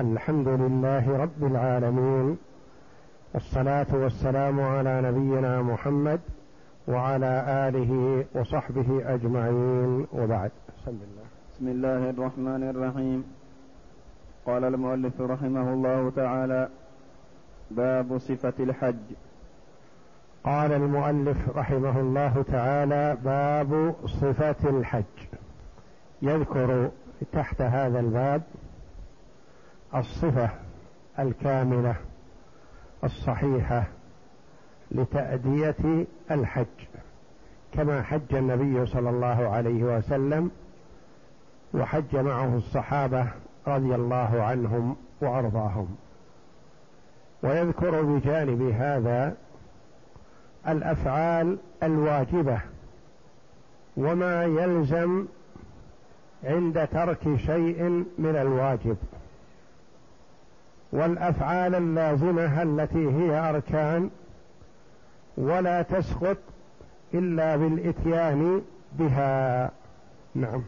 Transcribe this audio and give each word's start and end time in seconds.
الحمد 0.00 0.48
لله 0.48 1.16
رب 1.16 1.44
العالمين 1.44 2.38
والصلاة 3.34 3.86
والسلام 3.92 4.60
على 4.60 5.02
نبينا 5.02 5.62
محمد 5.62 6.20
وعلى 6.88 7.44
آله 7.68 8.24
وصحبه 8.34 9.14
أجمعين 9.14 10.06
وبعد. 10.12 10.50
بسم 10.68 10.90
الله. 10.90 11.24
بسم 11.54 11.68
الله 11.68 12.10
الرحمن 12.10 12.70
الرحيم. 12.70 13.24
قال 14.46 14.64
المؤلف 14.64 15.20
رحمه 15.20 15.72
الله 15.72 16.10
تعالى 16.10 16.68
باب 17.70 18.18
صفة 18.18 18.54
الحج. 18.60 19.06
قال 20.44 20.72
المؤلف 20.72 21.56
رحمه 21.56 22.00
الله 22.00 22.44
تعالى 22.52 23.16
باب 23.24 23.94
صفة 24.06 24.70
الحج. 24.70 25.18
يذكر 26.22 26.90
تحت 27.32 27.62
هذا 27.62 28.00
الباب 28.00 28.42
الصفة 29.94 30.50
الكاملة 31.18 31.94
الصحيحة 33.04 33.84
لتأدية 34.90 36.06
الحج. 36.30 36.66
كما 37.72 38.02
حج 38.02 38.34
النبي 38.34 38.86
صلى 38.86 39.10
الله 39.10 39.48
عليه 39.48 39.84
وسلم 39.84 40.50
وحج 41.74 42.16
معه 42.16 42.56
الصحابة 42.56 43.26
رضي 43.66 43.94
الله 43.94 44.42
عنهم 44.42 44.96
وأرضاهم. 45.20 45.96
ويذكر 47.42 48.02
بجانب 48.02 48.62
هذا 48.62 49.36
الأفعال 50.68 51.58
الواجبة 51.82 52.60
وما 53.96 54.44
يلزم 54.44 55.26
عند 56.44 56.88
ترك 56.92 57.36
شيء 57.36 57.82
من 58.18 58.36
الواجب. 58.36 58.96
والأفعال 60.92 61.74
اللازمة 61.74 62.62
التي 62.62 63.10
هي 63.10 63.50
أركان 63.50 64.10
ولا 65.36 65.82
تسقط 65.82 66.36
إلا 67.14 67.56
بالإتيان 67.56 68.62
بها. 68.98 69.70
نعم. 70.34 70.62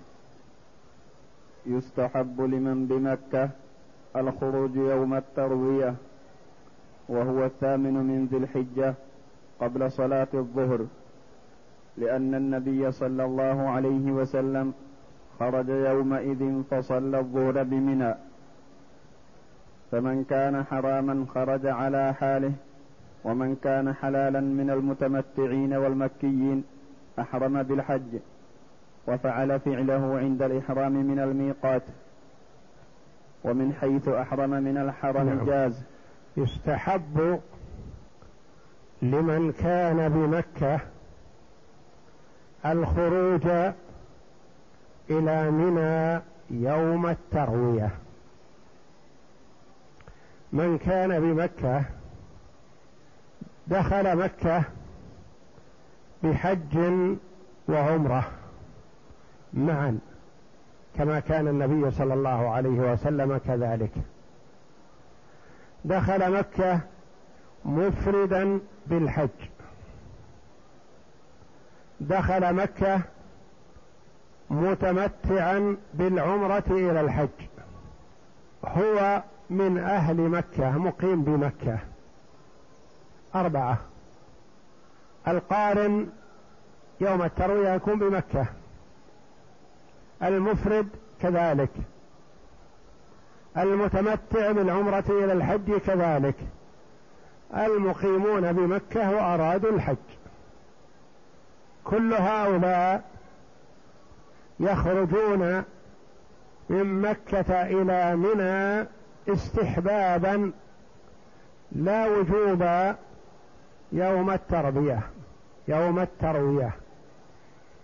يستحب 1.66 2.40
لمن 2.40 2.86
بمكة 2.86 3.50
الخروج 4.16 4.76
يوم 4.76 5.14
التروية 5.14 5.94
وهو 7.08 7.44
الثامن 7.44 7.94
من 7.94 8.26
ذي 8.26 8.36
الحجة 8.36 8.94
قبل 9.60 9.92
صلاة 9.92 10.28
الظهر 10.34 10.86
لأن 11.98 12.34
النبي 12.34 12.92
صلى 12.92 13.24
الله 13.24 13.68
عليه 13.68 14.12
وسلم 14.12 14.72
خرج 15.40 15.68
يومئذ 15.68 16.62
فصلى 16.70 17.18
الظهر 17.18 17.62
بمنى. 17.62 18.14
فمن 19.92 20.24
كان 20.24 20.64
حراما 20.64 21.26
خرج 21.34 21.66
على 21.66 22.14
حاله 22.14 22.52
ومن 23.24 23.56
كان 23.56 23.94
حلالا 23.94 24.40
من 24.40 24.70
المتمتعين 24.70 25.74
والمكيين 25.74 26.64
أحرم 27.18 27.62
بالحج 27.62 28.18
وفعل 29.08 29.60
فعله 29.60 30.18
عند 30.18 30.42
الإحرام 30.42 30.92
من 30.92 31.18
الميقات 31.18 31.82
ومن 33.44 33.72
حيث 33.72 34.08
أحرم 34.08 34.50
من 34.50 34.76
الحرم 34.76 35.28
نعم. 35.28 35.46
جاز 35.46 35.82
يستحب 36.36 37.40
لمن 39.02 39.52
كان 39.52 40.08
بمكة 40.08 40.80
الخروج 42.66 43.72
إلى 45.10 45.50
منى 45.50 46.22
يوم 46.50 47.06
التروية 47.06 47.90
من 50.52 50.78
كان 50.78 51.20
بمكة 51.20 51.84
دخل 53.66 54.16
مكة 54.16 54.62
بحج 56.22 56.78
وعمرة. 57.68 58.30
معا 59.54 59.98
كما 60.96 61.20
كان 61.20 61.48
النبي 61.48 61.90
صلى 61.90 62.14
الله 62.14 62.50
عليه 62.50 62.92
وسلم 62.92 63.38
كذلك. 63.38 63.92
دخل 65.84 66.38
مكة 66.38 66.80
مفردا 67.64 68.60
بالحج. 68.86 69.28
دخل 72.00 72.54
مكة 72.54 73.00
متمتعا 74.50 75.76
بالعمرة 75.94 76.64
إلى 76.70 77.00
الحج. 77.00 77.28
هو 78.64 79.22
من 79.52 79.78
أهل 79.78 80.16
مكة 80.16 80.78
مقيم 80.78 81.22
بمكة. 81.22 81.78
أربعة. 83.34 83.78
القارن 85.28 86.08
يوم 87.00 87.22
التروية 87.22 87.68
يكون 87.68 87.98
بمكة. 87.98 88.46
المفرد 90.22 90.88
كذلك. 91.22 91.70
المتمتع 93.56 94.52
بالعمرة 94.52 95.04
إلى 95.08 95.32
الحج 95.32 95.72
كذلك. 95.76 96.36
المقيمون 97.54 98.52
بمكة 98.52 99.10
وأرادوا 99.10 99.70
الحج. 99.70 99.96
كل 101.84 102.14
هؤلاء 102.14 103.02
يخرجون 104.60 105.64
من 106.68 107.00
مكة 107.02 107.62
إلى 107.62 108.16
منى 108.16 108.88
استحبابا 109.28 110.52
لا 111.72 112.06
وجوبا 112.08 112.96
يوم 113.92 114.30
التربية 114.30 115.00
يوم 115.68 115.98
التروية. 115.98 116.70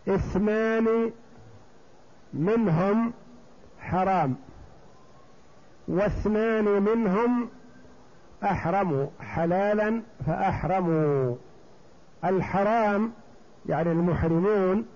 اثنان 0.09 1.10
منهم 2.32 3.12
حرام 3.81 4.37
واثنان 5.88 6.65
منهم 6.65 7.49
احرموا 8.44 9.06
حلالا 9.20 10.03
فأحرموا. 10.26 11.37
الحرام 12.25 13.12
يعني 13.69 13.93
المحرمون 13.93 14.87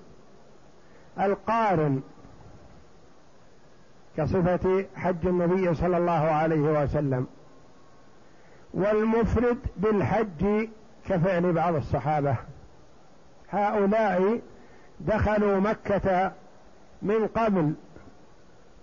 القارن 1.20 2.02
كصفة 4.16 4.84
حج 4.96 5.26
النبي 5.26 5.74
صلى 5.74 5.96
الله 5.96 6.12
عليه 6.12 6.82
وسلم. 6.82 7.26
والمفرد 8.74 9.58
بالحج 9.76 10.68
كفعل 11.08 11.52
بعض 11.52 11.74
الصحابة. 11.74 12.36
هؤلاء 13.50 14.40
دخلوا 15.00 15.60
مكة 15.60 16.32
من 17.02 17.26
قبل 17.26 17.74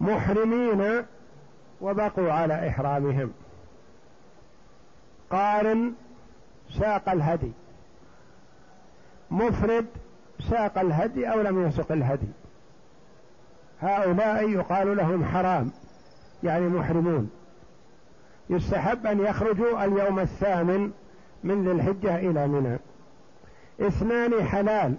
محرمين 0.02 1.06
وبقوا 1.82 2.32
على 2.32 2.70
إحرامهم. 2.70 3.32
قارن 5.30 5.94
ساق 6.80 7.10
الهدي. 7.10 7.52
مفرد 9.32 9.86
ساق 10.50 10.80
الهدي 10.80 11.32
أو 11.32 11.42
لم 11.42 11.68
يسق 11.68 11.92
الهدي. 11.92 12.28
هؤلاء 13.82 14.50
يقال 14.50 14.98
لهم 14.98 15.26
حرام 15.26 15.72
يعني 16.44 16.68
محرمون. 16.68 17.30
يستحب 18.50 19.06
أن 19.08 19.20
يخرجوا 19.20 19.86
اليوم 19.86 20.20
الثامن 20.20 20.92
من 21.44 21.66
ذي 21.66 21.72
الحجة 21.72 22.16
إلى 22.16 22.48
منى. 22.48 22.80
اثنان 23.82 24.44
حلال 24.44 24.96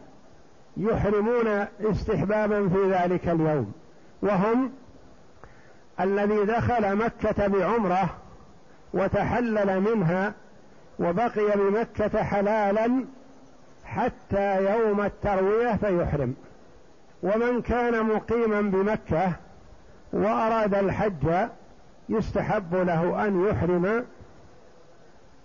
يحرمون 0.76 1.46
استحبابا 1.80 2.68
في 2.68 2.92
ذلك 2.92 3.28
اليوم. 3.28 3.72
وهم 4.22 4.72
الذي 6.00 6.44
دخل 6.44 6.96
مكة 6.96 7.46
بعمرة 7.46 8.16
وتحلل 8.94 9.80
منها 9.80 10.34
وبقي 10.98 11.56
بمكة 11.56 12.22
حلالا 12.22 13.04
حتى 13.84 14.72
يوم 14.72 15.00
التروية 15.00 15.76
فيحرم. 15.76 16.34
ومن 17.22 17.62
كان 17.62 18.06
مقيما 18.06 18.60
بمكة 18.60 19.32
وأراد 20.12 20.74
الحج 20.74 21.48
يستحب 22.08 22.74
له 22.74 23.26
أن 23.26 23.46
يحرم 23.46 24.04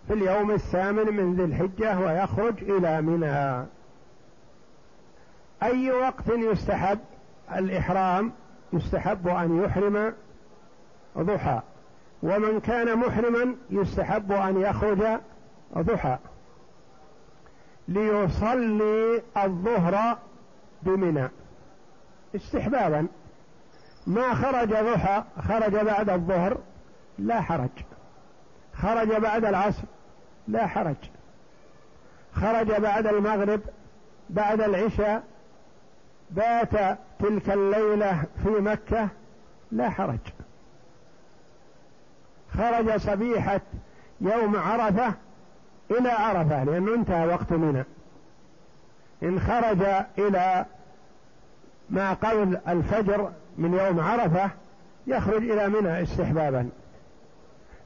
في 0.07 0.13
اليوم 0.13 0.51
الثامن 0.51 1.13
من 1.15 1.35
ذي 1.35 1.43
الحجة 1.43 1.99
ويخرج 1.99 2.53
إلى 2.63 3.01
منى. 3.01 3.65
أي 5.63 5.91
وقت 5.91 6.27
يستحب 6.27 6.99
الإحرام؟ 7.55 8.31
يستحب 8.73 9.27
أن 9.27 9.63
يحرم 9.63 10.13
ضحى. 11.17 11.61
ومن 12.23 12.59
كان 12.59 12.97
محرما 12.97 13.55
يستحب 13.69 14.31
أن 14.31 14.61
يخرج 14.61 15.03
ضحى. 15.77 16.17
ليصلي 17.87 19.21
الظهر 19.37 20.17
بمنى. 20.83 21.29
استحبابا. 22.35 23.07
ما 24.07 24.33
خرج 24.33 24.69
ضحى 24.69 25.23
خرج 25.47 25.75
بعد 25.75 26.09
الظهر 26.09 26.57
لا 27.19 27.41
حرج. 27.41 27.69
خرج 28.73 29.07
بعد 29.07 29.45
العصر 29.45 29.83
لا 30.47 30.67
حرج. 30.67 30.95
خرج 32.33 32.71
بعد 32.71 33.07
المغرب 33.07 33.61
بعد 34.29 34.61
العشاء 34.61 35.23
بات 36.31 36.99
تلك 37.19 37.49
الليلة 37.49 38.23
في 38.43 38.49
مكة 38.49 39.09
لا 39.71 39.89
حرج. 39.89 40.19
خرج 42.57 42.97
صبيحة 42.97 43.61
يوم 44.21 44.55
عرفة 44.55 45.13
إلى 45.91 46.09
عرفة 46.09 46.63
لأنه 46.63 46.95
انتهى 46.95 47.27
وقت 47.27 47.51
منى. 47.51 47.83
إن 49.23 49.39
خرج 49.39 49.81
إلى 50.17 50.65
ما 51.89 52.13
قبل 52.13 52.59
الفجر 52.67 53.31
من 53.57 53.73
يوم 53.73 53.99
عرفة 53.99 54.49
يخرج 55.07 55.51
إلى 55.51 55.69
منى 55.69 56.03
استحبابا. 56.03 56.69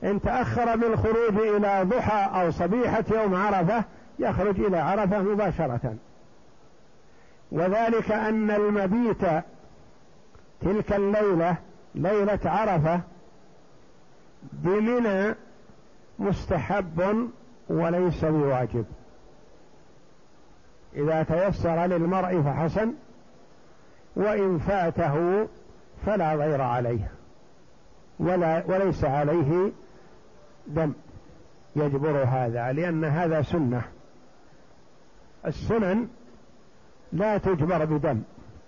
إن 0.04 0.22
تأخر 0.22 0.76
بالخروج 0.76 1.38
إلى 1.38 1.84
ضحى 1.84 2.42
أو 2.42 2.52
صبيحة 2.52 3.04
يوم 3.12 3.36
عرفة 3.36 3.84
يخرج 4.20 4.60
إلى 4.60 4.78
عرفة 4.78 5.22
مباشرة. 5.22 5.96
وذلك 7.52 8.12
أن 8.12 8.52
المبيت 8.52 9.22
تلك 10.62 10.94
الليلة 10.94 11.56
ليلة 11.96 12.40
عرفة 12.46 13.02
بمنى 14.44 15.36
مستحب 16.20 17.30
وليس 17.70 18.26
بواجب. 18.26 18.86
إذا 20.96 21.24
تيسر 21.24 21.86
للمرء 21.86 22.42
فحسن 22.42 22.94
وإن 24.20 24.58
فاته 24.58 25.48
فلا 26.06 26.36
غير 26.36 26.62
عليه. 26.62 27.12
ولا 28.20 28.64
وليس 28.68 29.04
عليه 29.04 29.72
دم 30.68 30.94
يجبر 31.76 32.24
هذا 32.24 32.72
لأن 32.72 33.06
هذا 33.06 33.42
سنة. 33.42 33.82
السنن 35.46 36.08
لا 37.14 37.38
تجبر 37.38 37.86
بدم. 37.86 38.22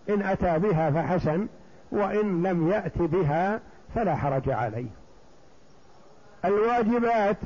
إن 0.10 0.22
أتى 0.22 0.60
بها 0.60 0.92
فحسن 0.92 1.48
وإن 1.92 2.44
لم 2.44 2.72
يأت 2.72 2.98
بها 2.98 3.60
فلا 3.96 4.16
حرج 4.16 4.50
عليه. 4.50 4.90
الواجبات 6.46 7.38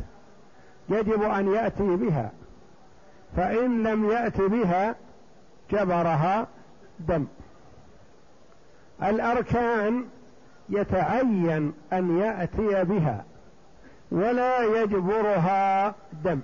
يجب 0.89 1.23
أن 1.23 1.53
يأتي 1.53 1.95
بها 1.95 2.31
فإن 3.35 3.83
لم 3.83 4.11
يأت 4.11 4.41
بها 4.41 4.95
جبرها 5.71 6.47
دم. 6.99 7.25
الأركان 9.03 10.05
يتعين 10.69 11.73
أن 11.93 12.19
يأتي 12.19 12.83
بها 12.83 13.25
ولا 14.11 14.81
يجبرها 14.81 15.95
دم. 16.23 16.39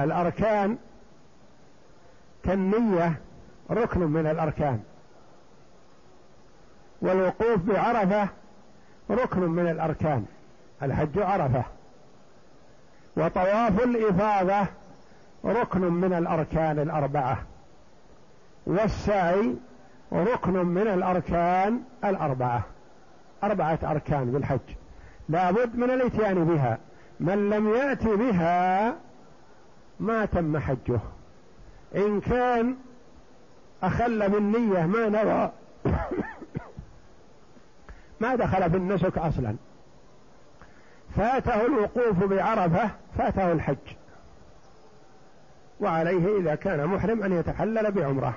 الأركان 0.00 0.78
كالنية 2.44 3.20
ركن 3.70 4.00
من 4.00 4.26
الأركان. 4.26 4.80
والوقوف 7.02 7.56
بعرفة 7.56 8.28
ركن 9.10 9.40
من 9.40 9.66
الأركان. 9.66 10.24
الحج 10.82 11.18
عرفة. 11.18 11.64
وطواف 13.16 13.84
الإفاضة 13.84 14.66
ركن 15.44 15.80
من 15.80 16.12
الأركان 16.12 16.78
الأربعة. 16.78 17.42
والسعي 18.66 19.54
ركن 20.12 20.52
من 20.52 20.88
الأركان 20.88 21.80
الأربعة. 22.04 22.62
أربعة 23.44 23.78
أركان 23.82 24.32
بالحج. 24.32 24.74
لابد 25.28 25.76
من 25.76 25.90
الاتيان 25.90 26.44
بها. 26.44 26.78
من 27.20 27.50
لم 27.50 27.74
يأت 27.74 28.04
بها 28.04 28.94
ما 30.00 30.24
تم 30.24 30.58
حجه. 30.58 31.00
إن 31.96 32.20
كان 32.20 32.76
أخل 33.82 34.28
بالنية 34.30 34.86
ما 34.86 35.08
نوى. 35.08 35.50
ما 38.20 38.34
دخل 38.34 38.70
في 38.70 38.76
النسك 38.76 39.18
أصلا. 39.18 39.56
فاته 41.16 41.66
الوقوف 41.66 42.24
بعرفة 42.24 42.90
فاته 43.18 43.52
الحج. 43.52 43.76
وعليه 45.80 46.38
إذا 46.40 46.54
كان 46.54 46.86
محرم 46.86 47.22
أن 47.22 47.32
يتحلل 47.32 47.90
بعمرة. 47.90 48.34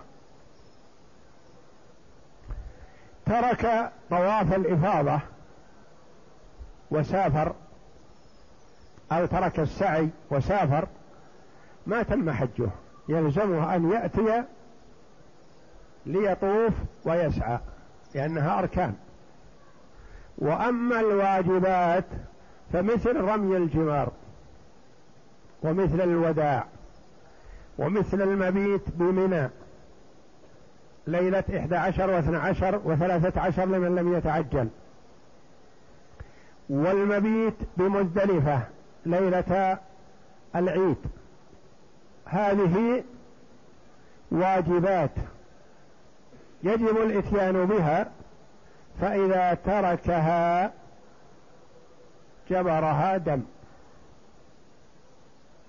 ترك 3.32 3.92
طواف 4.10 4.54
الإفاضة 4.54 5.20
وسافر 6.92 7.54
أو 9.12 9.26
ترك 9.26 9.60
السعي 9.60 10.10
وسافر 10.32 10.88
ما 11.88 12.04
تم 12.04 12.32
حجه. 12.32 12.70
يلزمه 13.10 13.76
أن 13.76 13.92
يأتي 13.92 14.44
ليطوف 16.06 16.74
ويسعى 17.06 17.60
لأنها 18.16 18.60
أركان. 18.60 18.96
وأما 20.38 21.00
الواجبات 21.00 22.06
فمثل 22.74 23.16
رمي 23.16 23.58
الجمار 23.58 24.12
ومثل 25.64 26.02
الوداع 26.02 26.66
ومثل 27.78 28.22
المبيت 28.22 28.82
بمنى 28.88 29.50
ليلة 31.08 31.44
إحدى 31.58 31.76
عشر 31.76 32.10
واثنى 32.10 32.38
عشر 32.38 32.82
وثلاثة 32.84 33.42
عشر 33.42 33.66
لمن 33.66 33.96
لم 33.96 34.14
يتعجل. 34.14 34.70
والمبيت 36.70 37.56
بمزدلفة 37.78 38.62
ليلة 39.06 39.78
العيد. 40.56 40.98
هذه 42.26 43.04
واجبات 44.32 45.12
يجب 46.64 46.98
الإتيان 46.98 47.66
بها 47.66 48.12
فإذا 49.02 49.54
تركها 49.54 50.74
جبرها 52.50 53.18
دم. 53.18 53.42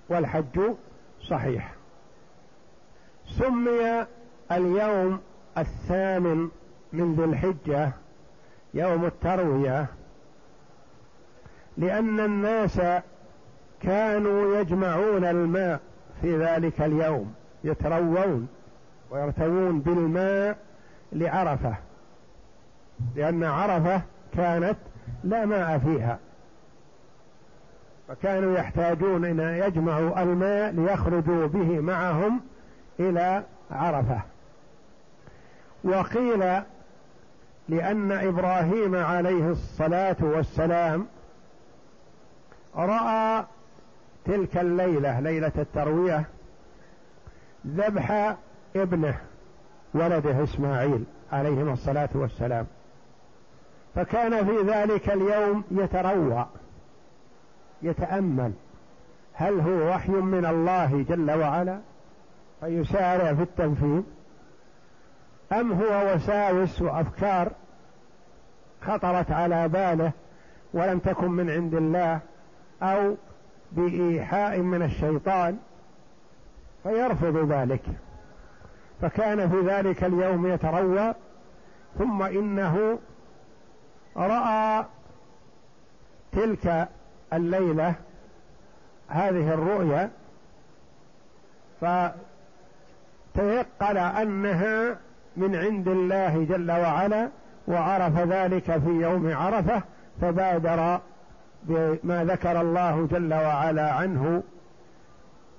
والحج 0.08 0.60
صحيح. 1.28 1.74
سمي 3.38 4.06
اليوم 4.56 5.20
الثامن 5.58 6.48
من 6.92 7.14
ذي 7.14 7.24
الحجة 7.24 7.92
يوم 8.74 9.04
التروية 9.04 9.86
لأن 11.76 12.20
الناس 12.20 12.80
كانوا 13.82 14.56
يجمعون 14.56 15.24
الماء 15.24 15.80
في 16.22 16.36
ذلك 16.38 16.80
اليوم 16.80 17.34
يتروون 17.64 18.48
ويرتوون 19.10 19.80
بالماء 19.80 20.58
لعرفة 21.12 21.74
لأن 23.16 23.44
عرفة 23.44 24.02
كانت 24.36 24.76
لا 25.24 25.46
ماء 25.46 25.78
فيها. 25.78 26.18
فكانوا 28.08 28.58
يحتاجون 28.58 29.24
ان 29.24 29.40
يجمعوا 29.40 30.22
الماء 30.22 30.72
ليخرجوا 30.72 31.46
به 31.46 31.80
معهم 31.80 32.40
إلى 33.00 33.42
عرفة. 33.70 34.20
وقيل 35.84 36.62
لأن 37.68 38.12
إبراهيم 38.12 38.94
عليه 38.96 39.50
الصلاة 39.50 40.16
والسلام 40.20 41.06
رأى 42.76 43.44
تلك 44.24 44.56
الليلة 44.56 45.20
ليلة 45.20 45.52
التروية 45.58 46.24
ذبح 47.66 48.36
ابنه 48.76 49.18
ولده 49.94 50.44
إسماعيل 50.44 51.04
عليهما 51.32 51.72
الصلاة 51.72 52.08
والسلام. 52.14 52.66
فكان 53.94 54.46
في 54.46 54.70
ذلك 54.72 55.08
اليوم 55.10 55.64
يتروى 55.70 56.46
يتأمل 57.82 58.52
هل 59.34 59.60
هو 59.60 59.88
وحي 59.88 60.12
من 60.12 60.46
الله 60.46 61.04
جل 61.08 61.30
وعلا؟ 61.30 61.80
فيسارع 62.60 63.34
في 63.34 63.42
التنفيذ. 63.42 64.02
أم 65.52 65.72
هو 65.72 66.14
وساوس 66.14 66.82
وأفكار 66.82 67.52
خطرت 68.82 69.30
على 69.30 69.68
باله 69.68 70.12
ولم 70.74 70.98
تكن 70.98 71.30
من 71.30 71.50
عند 71.50 71.74
الله 71.74 72.20
أو 72.82 73.16
بإيحاء 73.72 74.58
من 74.58 74.82
الشيطان 74.82 75.58
فيرفض 76.82 77.52
ذلك. 77.52 77.82
فكان 79.02 79.50
في 79.50 79.60
ذلك 79.60 80.04
اليوم 80.04 80.46
يتروى 80.46 81.14
ثم 81.98 82.22
إنه 82.22 82.98
رأى 84.16 84.84
تلك 86.32 86.88
الليلة 87.32 87.94
هذه 89.08 89.54
الرؤيا 89.54 90.10
فتيقن 91.80 92.16
أنها 93.96 94.96
من 95.36 95.56
عند 95.56 95.88
الله 95.88 96.44
جل 96.44 96.70
وعلا 96.70 97.28
وعرف 97.68 98.18
ذلك 98.18 98.78
في 98.78 98.90
يوم 98.90 99.32
عرفة 99.34 99.82
فبادر 100.20 101.00
بما 101.62 102.24
ذكر 102.24 102.60
الله 102.60 103.06
جل 103.06 103.34
وعلا 103.34 103.92
عنه 103.92 104.42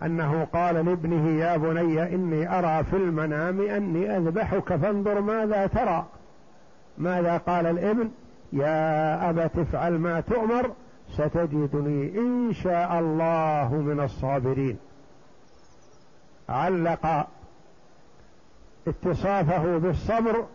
أنه 0.04 0.48
قال 0.54 0.76
لابنه 0.76 1.30
يا 1.30 1.58
بني 1.58 2.16
إني 2.16 2.60
أرى 2.60 2.84
في 2.84 2.96
المنام 2.96 3.62
أني 3.62 4.18
أذبحك 4.18 4.76
فانظر 4.76 5.22
ماذا 5.22 5.68
ترى. 5.68 6.06
ماذا 6.98 7.38
قال 7.38 7.66
الابن؟ 7.66 8.10
يا 8.54 9.30
ابت 9.30 9.58
افعل 9.58 9.94
ما 9.94 10.20
تؤمر 10.20 10.72
ستجدني 11.14 12.20
إن 12.20 12.54
شاء 12.54 13.00
الله 13.00 13.76
من 13.76 14.00
الصابرين. 14.00 14.78
علق 16.50 17.28
اتصافه 18.88 19.78
بالصبر 19.78 20.46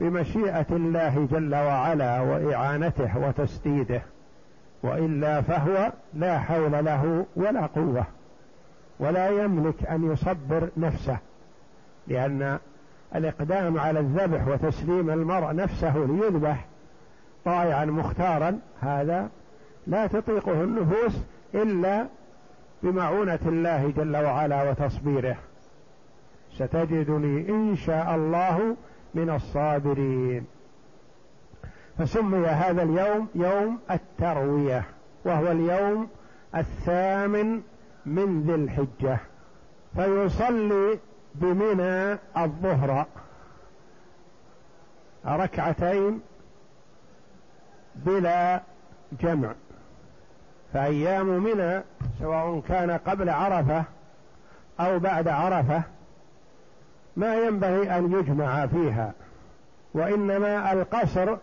بمشيئة 0.00 0.66
الله 0.70 1.28
جل 1.32 1.54
وعلا 1.54 2.20
وإعانته 2.20 3.18
وتسديده 3.18 4.02
وإلا 4.82 5.42
فهو 5.42 5.92
لا 6.14 6.38
حول 6.38 6.72
له 6.84 7.26
ولا 7.36 7.66
قوة 7.66 8.04
ولا 9.00 9.28
يملك 9.28 9.86
أن 9.86 10.12
يصبر 10.12 10.68
نفسه 10.76 11.18
لأن 12.08 12.58
الإقدام 13.14 13.78
على 13.78 14.00
الذبح 14.00 14.48
وتسليم 14.48 15.10
المرء 15.10 15.54
نفسه 15.54 15.96
ليذبح 15.96 16.64
طائعا 17.44 17.84
مختارا 17.84 18.58
هذا 18.80 19.28
لا 19.86 20.06
تطيقه 20.06 20.52
النفوس 20.52 21.12
إلا 21.54 22.06
بمعونة 22.82 23.38
الله 23.46 23.92
جل 23.96 24.16
وعلا 24.16 24.70
وتصبيره. 24.70 25.36
ستجدني 26.56 27.48
إن 27.48 27.76
شاء 27.76 28.14
الله 28.14 28.76
من 29.14 29.30
الصابرين. 29.30 30.46
فسمي 31.98 32.46
هذا 32.46 32.82
اليوم 32.82 33.28
يوم 33.34 33.78
التروية 33.90 34.84
وهو 35.24 35.52
اليوم 35.52 36.08
الثامن 36.54 37.62
من 38.06 38.42
ذي 38.46 38.54
الحجة. 38.54 39.18
فيصلي 39.96 40.98
بمنى 41.34 42.18
الظهر 42.36 43.06
ركعتين 45.26 46.20
بلا 47.94 48.62
جمع. 49.20 49.54
فأيام 50.72 51.26
منى 51.26 51.82
سواء 52.18 52.60
كان 52.68 52.90
قبل 52.90 53.30
عرفة 53.30 53.84
أو 54.80 54.98
بعد 54.98 55.28
عرفة 55.28 55.82
ما 57.16 57.34
ينبغي 57.34 57.98
أن 57.98 58.12
يجمع 58.12 58.66
فيها 58.66 59.12
وإنما 59.94 60.72
القصر 60.72 61.36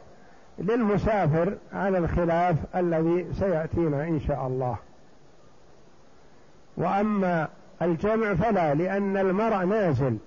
للمسافر 0.59 1.57
على 1.73 1.97
الخلاف 1.97 2.55
الذي 2.75 3.33
سيأتينا 3.33 4.03
إن 4.03 4.19
شاء 4.19 4.47
الله. 4.47 4.77
وأما 6.77 7.47
الجمع 7.81 8.33
فلا 8.33 8.73
لأن 8.73 9.17
المرء 9.17 9.65
نازل 9.65 10.17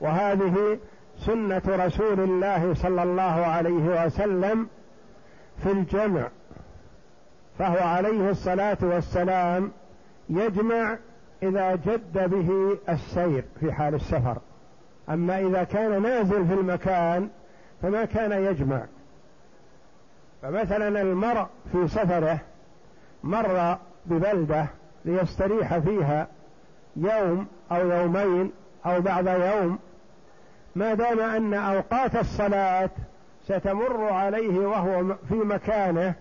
وهذه 0.00 0.78
سنة 1.18 1.62
رسول 1.66 2.20
الله 2.20 2.74
صلى 2.74 3.02
الله 3.02 3.22
عليه 3.22 4.06
وسلم 4.06 4.68
في 5.62 5.72
الجمع 5.72 6.28
فهو 7.58 7.78
عليه 7.78 8.30
الصلاة 8.30 8.78
والسلام 8.82 9.72
يجمع 10.30 10.98
إذا 11.48 11.74
جد 11.74 12.30
به 12.30 12.78
السير 12.88 13.44
في 13.60 13.72
حال 13.72 13.94
السفر. 13.94 14.38
أما 15.08 15.40
إذا 15.40 15.64
كان 15.64 16.02
نازل 16.02 16.46
في 16.46 16.54
المكان 16.54 17.28
فما 17.82 18.04
كان 18.04 18.32
يجمع. 18.44 18.84
فمثلا 20.42 21.02
المرء 21.02 21.46
في 21.72 21.88
سفره 21.88 22.38
مر 23.22 23.78
ببلدة 24.06 24.66
ليستريح 25.04 25.78
فيها 25.78 26.26
يوم 26.96 27.46
أو 27.72 27.90
يومين 27.90 28.52
أو 28.86 29.00
بعض 29.00 29.28
يوم 29.28 29.78
ما 30.74 30.94
دام 30.94 31.20
أن 31.20 31.54
أوقات 31.54 32.16
الصلاة 32.16 32.90
ستمر 33.44 34.12
عليه 34.12 34.58
وهو 34.58 35.14
في 35.28 35.34
مكانه 35.34 36.14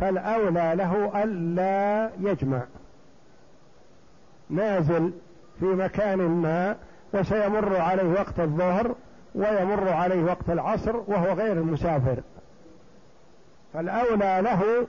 فالأولى 0.00 0.72
له 0.76 1.22
ألا 1.22 2.10
يجمع. 2.20 2.62
نازل 4.50 5.12
في 5.60 5.64
مكان 5.64 6.18
ما 6.18 6.76
وسيمر 7.14 7.76
عليه 7.76 8.12
وقت 8.12 8.40
الظهر 8.40 8.94
ويمر 9.34 9.88
عليه 9.88 10.24
وقت 10.24 10.50
العصر 10.50 10.96
وهو 10.96 11.32
غير 11.32 11.52
المسافر. 11.52 12.16
فالأولى 13.74 14.40
له 14.42 14.86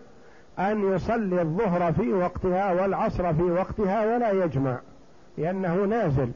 أن 0.59 0.93
يصلي 0.93 1.41
الظهر 1.41 1.93
في 1.93 2.13
وقتها 2.13 2.73
والعصر 2.81 3.33
في 3.33 3.41
وقتها 3.41 4.15
ولا 4.15 4.31
يجمع 4.31 4.79
لأنه 5.37 5.75
نازل. 5.75 6.31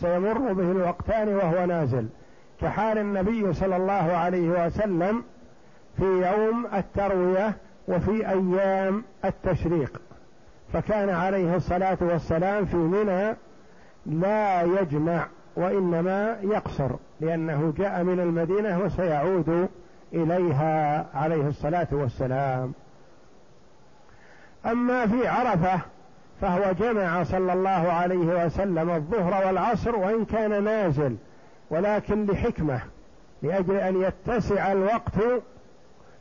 سيمر 0.00 0.52
به 0.52 0.70
الوقتان 0.70 1.28
وهو 1.28 1.66
نازل. 1.66 2.08
كحال 2.60 2.98
النبي 2.98 3.52
صلى 3.52 3.76
الله 3.76 3.92
عليه 3.92 4.66
وسلم 4.66 5.22
في 5.96 6.04
يوم 6.04 6.66
التروية 6.74 7.56
وفي 7.88 8.28
أيام 8.28 9.04
التشريق. 9.24 10.00
فكان 10.72 11.10
عليه 11.10 11.56
الصلاة 11.56 11.98
والسلام 12.00 12.66
في 12.66 12.76
منى 12.76 13.36
لا 14.06 14.62
يجمع 14.62 15.26
وإنما 15.56 16.36
يقصر 16.42 16.90
لأنه 17.20 17.74
جاء 17.78 18.02
من 18.02 18.20
المدينة 18.20 18.78
وسيعود 18.78 19.68
إليها 20.12 21.06
عليه 21.14 21.48
الصلاة 21.48 21.88
والسلام. 21.92 22.72
أما 24.66 25.06
في 25.06 25.28
عرفة 25.28 25.80
فهو 26.40 26.72
جمع 26.72 27.24
صلى 27.24 27.52
الله 27.52 27.92
عليه 27.92 28.44
وسلم 28.46 28.90
الظهر 28.90 29.46
والعصر 29.46 29.96
وإن 29.96 30.24
كان 30.24 30.64
نازل 30.64 31.16
ولكن 31.70 32.26
لحكمة 32.26 32.80
لأجل 33.42 33.76
أن 33.76 34.02
يتسع 34.02 34.72
الوقت 34.72 35.42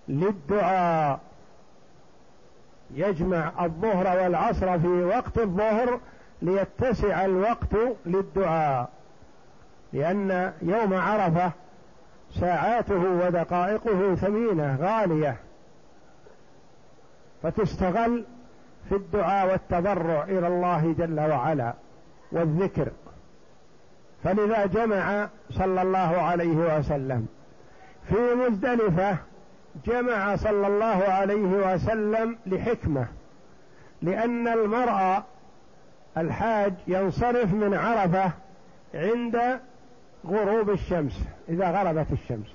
للدعاء. 0.08 1.20
يجمع 2.91 3.51
الظهر 3.65 4.24
والعصر 4.24 4.79
في 4.79 4.88
وقت 4.88 5.38
الظهر 5.38 6.00
ليتسع 6.41 7.25
الوقت 7.25 7.75
للدعاء. 8.05 8.89
لأن 9.93 10.53
يوم 10.62 10.93
عرفة 10.93 11.51
ساعاته 12.39 13.25
ودقائقه 13.25 14.15
ثمينة 14.15 14.77
غالية. 14.81 15.38
فتستغل 17.43 18.25
في 18.89 18.96
الدعاء 18.96 19.51
والتضرع 19.51 20.24
إلى 20.24 20.48
الله 20.48 20.96
جل 20.98 21.19
وعلا 21.19 21.74
والذكر. 22.31 22.91
فلذا 24.24 24.65
جمع 24.65 25.29
صلى 25.51 25.81
الله 25.81 26.22
عليه 26.22 26.77
وسلم 26.77 27.27
في 28.10 28.15
مزدلفة 28.36 29.17
جمع 29.85 30.35
صلى 30.35 30.67
الله 30.67 31.03
عليه 31.03 31.73
وسلم 31.73 32.38
لحكمة 32.45 33.07
لأن 34.01 34.47
المرء 34.47 35.23
الحاج 36.17 36.73
ينصرف 36.88 37.53
من 37.53 37.73
عرفة 37.73 38.31
عند 38.93 39.59
غروب 40.25 40.69
الشمس 40.69 41.23
إذا 41.49 41.71
غربت 41.71 42.11
الشمس. 42.11 42.47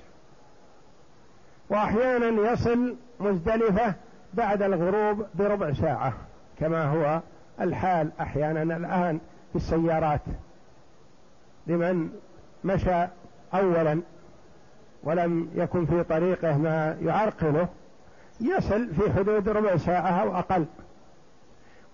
وأحيانا 1.69 2.51
يصل 2.51 2.95
مزدلفة 3.19 3.93
بعد 4.33 4.61
الغروب 4.61 5.25
بربع 5.35 5.73
ساعة 5.73 6.13
كما 6.59 6.83
هو 6.83 7.21
الحال 7.61 8.11
أحيانا 8.21 8.77
الآن 8.77 9.19
في 9.49 9.55
السيارات. 9.55 10.21
لمن 11.67 12.09
مشى 12.63 13.07
اولا 13.53 14.01
ولم 15.05 15.49
يكن 15.55 15.85
في 15.85 16.03
طريقه 16.03 16.57
ما 16.57 16.97
يعرقله 17.01 17.67
يصل 18.41 18.87
في 18.87 19.13
حدود 19.13 19.49
ربع 19.49 19.77
ساعة 19.77 20.21
أو 20.21 20.37
أقل. 20.37 20.65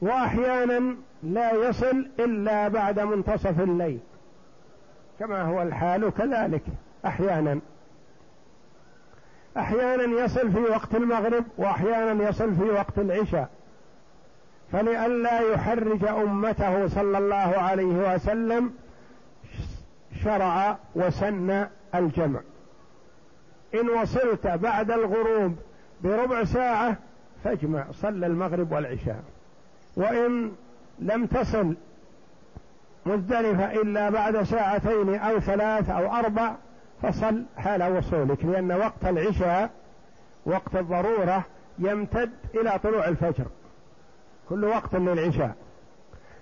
وأحيانا 0.01 0.95
لا 1.23 1.53
يصل 1.53 2.07
إلا 2.19 2.67
بعد 2.67 2.99
منتصف 2.99 3.59
الليل 3.59 3.99
كما 5.19 5.41
هو 5.41 5.61
الحال 5.61 6.09
كذلك 6.09 6.63
أحيانا. 7.05 7.59
أحيانا 9.57 10.23
يصل 10.23 10.51
في 10.51 10.59
وقت 10.59 10.95
المغرب 10.95 11.45
وأحيانا 11.57 12.29
يصل 12.29 12.55
في 12.55 12.63
وقت 12.63 12.99
العشاء. 12.99 13.49
فلئلا 14.71 15.39
يحرج 15.39 16.05
أمته 16.05 16.87
صلى 16.87 17.17
الله 17.17 17.35
عليه 17.57 18.13
وسلم 18.13 18.73
شرع 20.23 20.77
وسن 20.95 21.67
الجمع. 21.95 22.39
إن 23.75 23.89
وصلت 23.89 24.47
بعد 24.47 24.91
الغروب 24.91 25.55
بربع 26.03 26.43
ساعة 26.43 26.97
فاجمع 27.43 27.85
صلى 27.91 28.25
المغرب 28.25 28.71
والعشاء. 28.71 29.23
وإن 29.95 30.51
لم 30.99 31.25
تصل 31.25 31.75
مزدلفة 33.05 33.73
إلا 33.73 34.09
بعد 34.09 34.43
ساعتين 34.43 35.15
أو 35.15 35.39
ثلاث 35.39 35.89
أو 35.89 36.13
أربع 36.13 36.55
فصل 37.01 37.43
حال 37.57 37.97
وصولك 37.97 38.45
لأن 38.45 38.71
وقت 38.71 39.05
العشاء 39.05 39.69
وقت 40.45 40.75
الضرورة 40.75 41.45
يمتد 41.79 42.31
إلى 42.55 42.79
طلوع 42.83 43.07
الفجر 43.07 43.45
كل 44.49 44.65
وقت 44.65 44.95
للعشاء. 44.95 45.55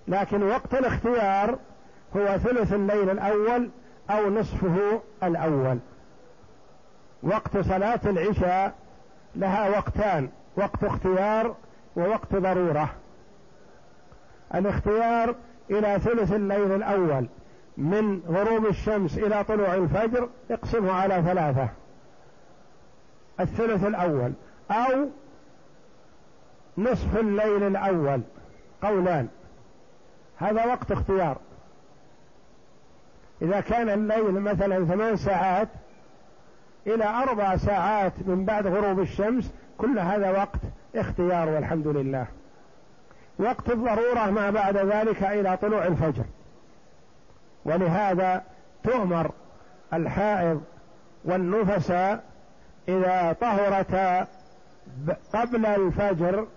لكن 0.07 0.43
وقت 0.43 0.74
الاختيار 0.74 1.59
هو 2.17 2.38
ثلث 2.38 2.74
الليل 2.74 3.09
الأول 3.09 3.69
أو 4.09 4.29
نصفه 4.29 5.01
الأول. 5.24 5.79
وقت 7.23 7.57
صلاة 7.57 7.99
العشاء 8.05 8.73
لها 9.35 9.69
وقتان 9.69 10.29
وقت 10.55 10.83
اختيار 10.83 11.55
ووقت 11.95 12.35
ضرورة. 12.35 12.89
الاختيار 14.55 15.35
إلى 15.71 15.99
ثلث 15.99 16.33
الليل 16.33 16.71
الأول 16.71 17.27
من 17.77 18.21
غروب 18.27 18.65
الشمس 18.65 19.17
إلى 19.17 19.43
طلوع 19.43 19.75
الفجر 19.75 20.29
اقسمه 20.51 20.91
على 20.91 21.23
ثلاثة. 21.23 21.69
الثلث 23.39 23.85
الأول 23.85 24.33
أو 24.71 25.09
نصف 26.77 27.17
الليل 27.17 27.63
الأول 27.63 28.21
قولان. 28.83 29.27
هذا 30.38 30.65
وقت 30.65 30.91
اختيار. 30.91 31.38
إذا 33.41 33.59
كان 33.59 33.89
الليل 33.89 34.31
مثلا 34.31 34.85
ثمان 34.85 35.15
ساعات 35.15 35.67
إلى 36.89 37.05
أربع 37.05 37.58
ساعات 37.58 38.13
من 38.25 38.46
بعد 38.46 38.67
غروب 38.67 39.00
الشمس. 39.00 39.53
كل 39.77 40.00
هذا 40.00 40.31
وقت 40.31 40.60
اختيار 40.96 41.50
والحمد 41.50 41.88
لله. 41.88 42.27
وقت 43.39 43.69
الضرورة 43.69 44.29
ما 44.29 44.50
بعد 44.50 44.77
ذلك 44.77 45.24
إلى 45.24 45.58
طلوع 45.58 45.86
الفجر. 45.86 46.24
ولهذا 47.65 48.43
تؤمر 48.84 49.31
الحائض 49.93 50.63
والنفساء 51.25 52.24
إذا 52.88 53.36
طهرتا 53.41 54.27
قبل 55.34 55.65
الفجر 55.65 56.48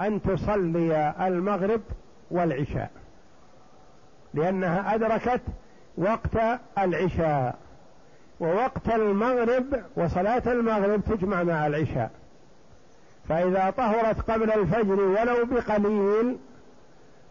أن 0.00 0.22
تصلي 0.22 1.14
المغرب 1.20 1.80
والعشاء 2.30 2.90
لأنها 4.34 4.94
أدركت 4.94 5.40
وقت 5.98 6.60
العشاء. 6.78 7.63
ووقت 8.40 8.88
المغرب 8.88 9.64
وصلاة 9.96 10.42
المغرب 10.46 11.00
تجمع 11.04 11.42
مع 11.42 11.66
العشاء. 11.66 12.10
فإذا 13.28 13.70
طهرت 13.70 14.30
قبل 14.30 14.52
الفجر 14.52 15.00
ولو 15.00 15.44
بقليل 15.44 16.38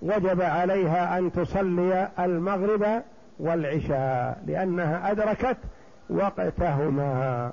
وجب 0.01 0.41
عليها 0.41 1.17
أن 1.17 1.31
تصلي 1.31 2.09
المغرب 2.19 3.03
والعشاء 3.39 4.43
لأنها 4.47 5.11
أدركت 5.11 5.57
وقتهما. 6.09 7.51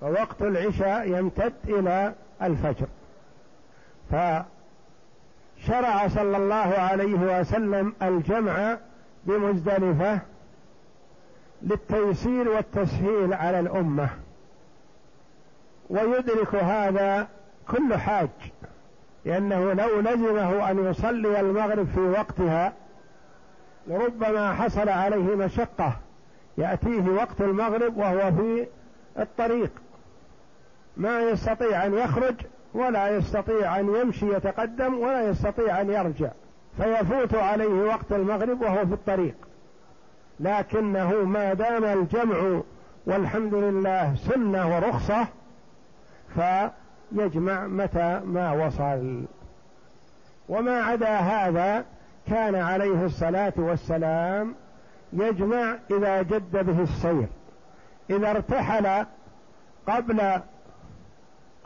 فوقت 0.00 0.42
العشاء 0.42 1.08
يمتد 1.08 1.52
إلى 1.68 2.12
الفجر. 2.42 2.86
فشرع 4.10 6.08
صلى 6.08 6.36
الله 6.36 6.54
عليه 6.78 7.40
وسلم 7.40 7.94
الجمع 8.02 8.76
بمزدلفة 9.24 10.20
للتيسير 11.62 12.48
والتسهيل 12.48 13.34
على 13.34 13.60
الأمة. 13.60 14.08
ويدرك 15.90 16.54
هذا 16.54 17.28
كل 17.68 17.94
حاج 17.94 18.28
لأنه 19.24 19.72
لو 19.72 20.00
لزمه 20.00 20.70
أن 20.70 20.86
يصلي 20.86 21.40
المغرب 21.40 21.86
في 21.94 22.00
وقتها 22.00 22.72
لربما 23.86 24.54
حصل 24.54 24.88
عليه 24.88 25.36
مشقة. 25.36 25.96
يأتيه 26.58 27.08
وقت 27.08 27.40
المغرب 27.40 27.96
وهو 27.96 28.32
في 28.32 28.66
الطريق. 29.18 29.70
ما 30.96 31.20
يستطيع 31.20 31.86
أن 31.86 31.94
يخرج 31.94 32.34
ولا 32.74 33.08
يستطيع 33.08 33.80
أن 33.80 33.94
يمشي 33.94 34.34
يتقدم 34.34 34.94
ولا 34.98 35.28
يستطيع 35.28 35.80
أن 35.80 35.90
يرجع. 35.90 36.30
فيفوت 36.76 37.34
عليه 37.34 37.84
وقت 37.84 38.12
المغرب 38.12 38.62
وهو 38.62 38.86
في 38.86 38.92
الطريق. 38.92 39.34
لكنه 40.40 41.24
ما 41.24 41.54
دام 41.54 41.84
الجمع 41.84 42.60
والحمد 43.06 43.54
لله 43.54 44.14
سنة 44.14 44.76
ورخصة 44.76 45.26
فيجمع 46.34 47.66
متى 47.66 48.20
ما 48.24 48.66
وصل. 48.66 49.24
وما 50.48 50.82
عدا 50.82 51.16
هذا 51.16 51.84
كان 52.28 52.54
عليه 52.54 53.04
الصلاة 53.04 53.52
والسلام 53.56 54.54
يجمع 55.12 55.76
إذا 55.90 56.22
جد 56.22 56.66
به 56.66 56.82
السير 56.82 57.26
إذا 58.10 58.30
ارتحل 58.30 59.06
قبل 59.88 60.40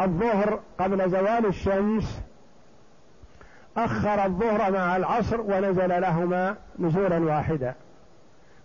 الظهر 0.00 0.60
قبل 0.78 1.10
زوال 1.10 1.46
الشمس 1.46 2.20
أخر 3.76 4.24
الظهر 4.24 4.72
مع 4.72 4.96
العصر 4.96 5.40
ونزل 5.40 6.00
لهما 6.00 6.56
نزولا 6.78 7.18
واحدا. 7.18 7.74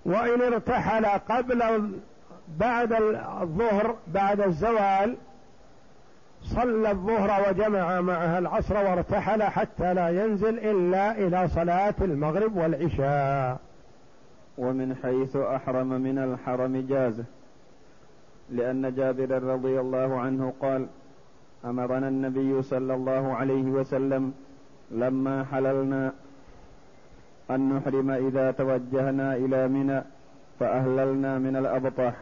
وإن 0.06 0.42
ارتحل 0.42 1.06
قبل 1.06 1.90
بعد 2.60 2.94
الظهر 3.42 3.96
بعد 4.08 4.42
الزوال 4.42 5.16
صلى 6.44 6.92
الظهر 6.92 7.50
وجمع 7.50 8.02
معها 8.02 8.40
العصر 8.40 8.76
وارتحل 8.76 9.44
حتى 9.44 9.94
لا 9.94 10.10
ينزل 10.10 10.60
إلا 10.60 11.12
إلى 11.18 11.48
صلاة 11.48 11.96
المغرب 12.02 12.56
والعشاء. 12.56 13.60
ومن 14.58 14.96
حيث 15.04 15.36
أحرم 15.36 15.88
من 15.88 16.18
الحرم 16.18 16.86
جاز 16.90 17.24
لأن 18.50 18.96
جابر 18.96 19.44
رضي 19.44 19.80
الله 19.80 20.20
عنه 20.20 20.54
قال 20.62 20.88
أمرنا 21.66 22.08
النبي 22.08 22.62
صلى 22.62 22.94
الله 22.94 23.34
عليه 23.34 23.64
وسلم 23.64 24.34
لما 24.92 25.44
حللنا 25.44 26.14
أن 27.52 27.74
نحرم 27.74 28.12
إذا 28.12 28.52
توجهنا 28.52 29.36
إلى 29.36 29.68
منى 29.68 30.02
فأهللنا 30.60 31.38
من 31.40 31.56
الأبطح. 31.56 32.14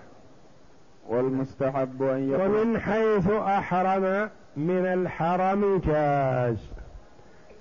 والمستحب 1.09 2.03
أن 2.03 2.29
يكون 2.29 2.47
ومن 2.47 2.79
حيث 2.79 3.29
أحرم 3.31 4.29
من 4.57 4.85
الحرم 4.85 5.81
جاز. 5.85 6.57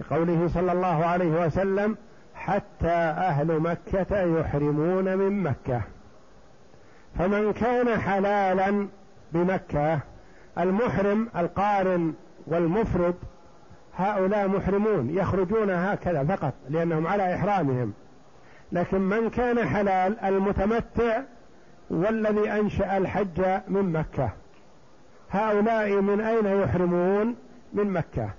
لقوله 0.00 0.48
صلى 0.48 0.72
الله 0.72 1.04
عليه 1.06 1.46
وسلم 1.46 1.96
حتى 2.34 2.88
أهل 2.88 3.60
مكة 3.60 4.38
يحرمون 4.40 5.16
من 5.16 5.42
مكة. 5.42 5.80
فمن 7.18 7.52
كان 7.52 7.98
حلالا 7.98 8.88
بمكة 9.32 9.98
المحرم 10.58 11.28
القارن 11.36 12.14
والمفرد 12.46 13.14
هؤلاء 13.96 14.48
محرمون 14.48 15.10
يخرجون 15.10 15.70
هكذا 15.70 16.24
فقط 16.24 16.54
لأنهم 16.70 17.06
على 17.06 17.34
إحرامهم. 17.34 17.92
لكن 18.72 19.00
من 19.00 19.30
كان 19.30 19.68
حلال 19.68 20.20
المتمتع 20.20 21.20
والذي 21.90 22.50
أنشأ 22.52 22.96
الحج 22.96 23.60
من 23.68 23.92
مكة. 23.92 24.30
هؤلاء 25.30 26.00
من 26.00 26.20
أين 26.20 26.46
يحرمون؟ 26.46 27.36
من 27.72 27.90
مكة. 27.90 28.30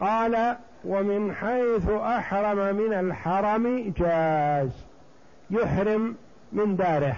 قال 0.00 0.56
ومن 0.84 1.34
حيث 1.34 1.90
أحرم 1.90 2.76
من 2.76 2.92
الحرم 2.92 3.92
جاز. 3.96 4.70
يحرم 5.50 6.16
من 6.52 6.76
داره. 6.76 7.16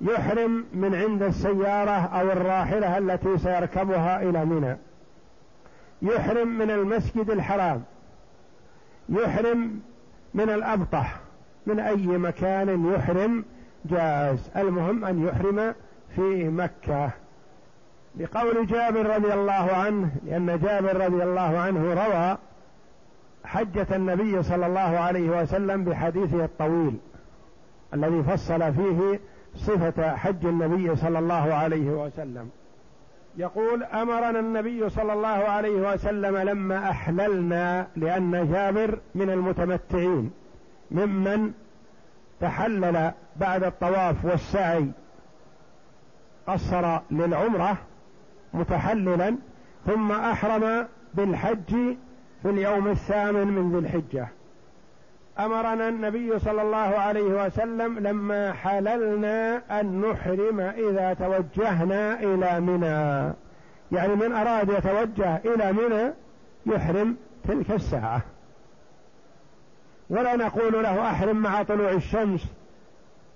يحرم 0.00 0.64
من 0.72 0.94
عند 0.94 1.22
السيارة 1.22 2.06
أو 2.20 2.32
الراحلة 2.32 2.98
التي 2.98 3.38
سيركبها 3.38 4.22
إلى 4.22 4.44
منى. 4.44 4.76
يحرم 6.02 6.58
من 6.58 6.70
المسجد 6.70 7.30
الحرام 7.30 7.82
يحرم 9.08 9.80
من 10.34 10.50
الأبطح 10.50 11.20
من 11.66 11.80
أي 11.80 12.06
مكان 12.06 12.94
يحرم 12.94 13.44
جاز 13.84 14.50
المهم 14.56 15.04
أن 15.04 15.26
يحرم 15.26 15.74
في 16.16 16.48
مكة. 16.48 17.10
لقول 18.20 18.66
جابر 18.66 19.06
رضي 19.06 19.34
الله 19.34 19.52
عنه 19.52 20.10
لأن 20.26 20.58
جابر 20.58 20.96
رضي 20.96 21.22
الله 21.22 21.58
عنه 21.58 21.94
روى 21.94 22.38
حجة 23.44 23.86
النبي 23.96 24.42
صلى 24.42 24.66
الله 24.66 24.80
عليه 24.80 25.42
وسلم 25.42 25.84
بحديثه 25.84 26.44
الطويل 26.44 26.96
الذي 27.94 28.22
فصل 28.22 28.74
فيه 28.74 29.20
صفة 29.54 30.16
حج 30.16 30.46
النبي 30.46 30.96
صلى 30.96 31.18
الله 31.18 31.54
عليه 31.54 31.90
وسلم. 31.90 32.50
يقول 33.36 33.82
أمرنا 33.82 34.40
النبي 34.40 34.88
صلى 34.90 35.12
الله 35.12 35.28
عليه 35.28 35.92
وسلم 35.92 36.36
لما 36.36 36.90
أحللنا 36.90 37.86
لأن 37.96 38.52
جابر 38.52 38.98
من 39.14 39.30
المتمتعين 39.30 40.30
ممن 40.90 41.52
تحلل 42.40 43.12
بعد 43.36 43.64
الطواف 43.64 44.24
والسعي 44.24 44.90
قصر 46.46 47.00
للعمرة 47.10 47.78
متحللا 48.54 49.36
ثم 49.86 50.12
أحرم 50.12 50.86
بالحج 51.14 51.74
في 52.42 52.50
اليوم 52.50 52.88
الثامن 52.88 53.46
من 53.46 53.72
ذي 53.72 53.78
الحجة. 53.78 54.28
أمرنا 55.38 55.88
النبي 55.88 56.38
صلى 56.38 56.62
الله 56.62 56.76
عليه 56.76 57.46
وسلم 57.46 57.98
لما 57.98 58.52
حللنا 58.52 59.62
أن 59.80 60.00
نحرم 60.00 60.60
إذا 60.60 61.14
توجهنا 61.14 62.20
إلى 62.20 62.60
منى. 62.60 63.32
يعني 63.92 64.14
من 64.14 64.32
أراد 64.32 64.68
يتوجه 64.68 65.36
إلى 65.36 65.72
منى 65.72 66.12
يحرم 66.66 67.16
تلك 67.48 67.70
الساعة. 67.70 68.20
ولا 70.10 70.36
نقول 70.36 70.82
له 70.82 71.10
أحرم 71.10 71.36
مع 71.36 71.62
طلوع 71.62 71.90
الشمس 71.90 72.44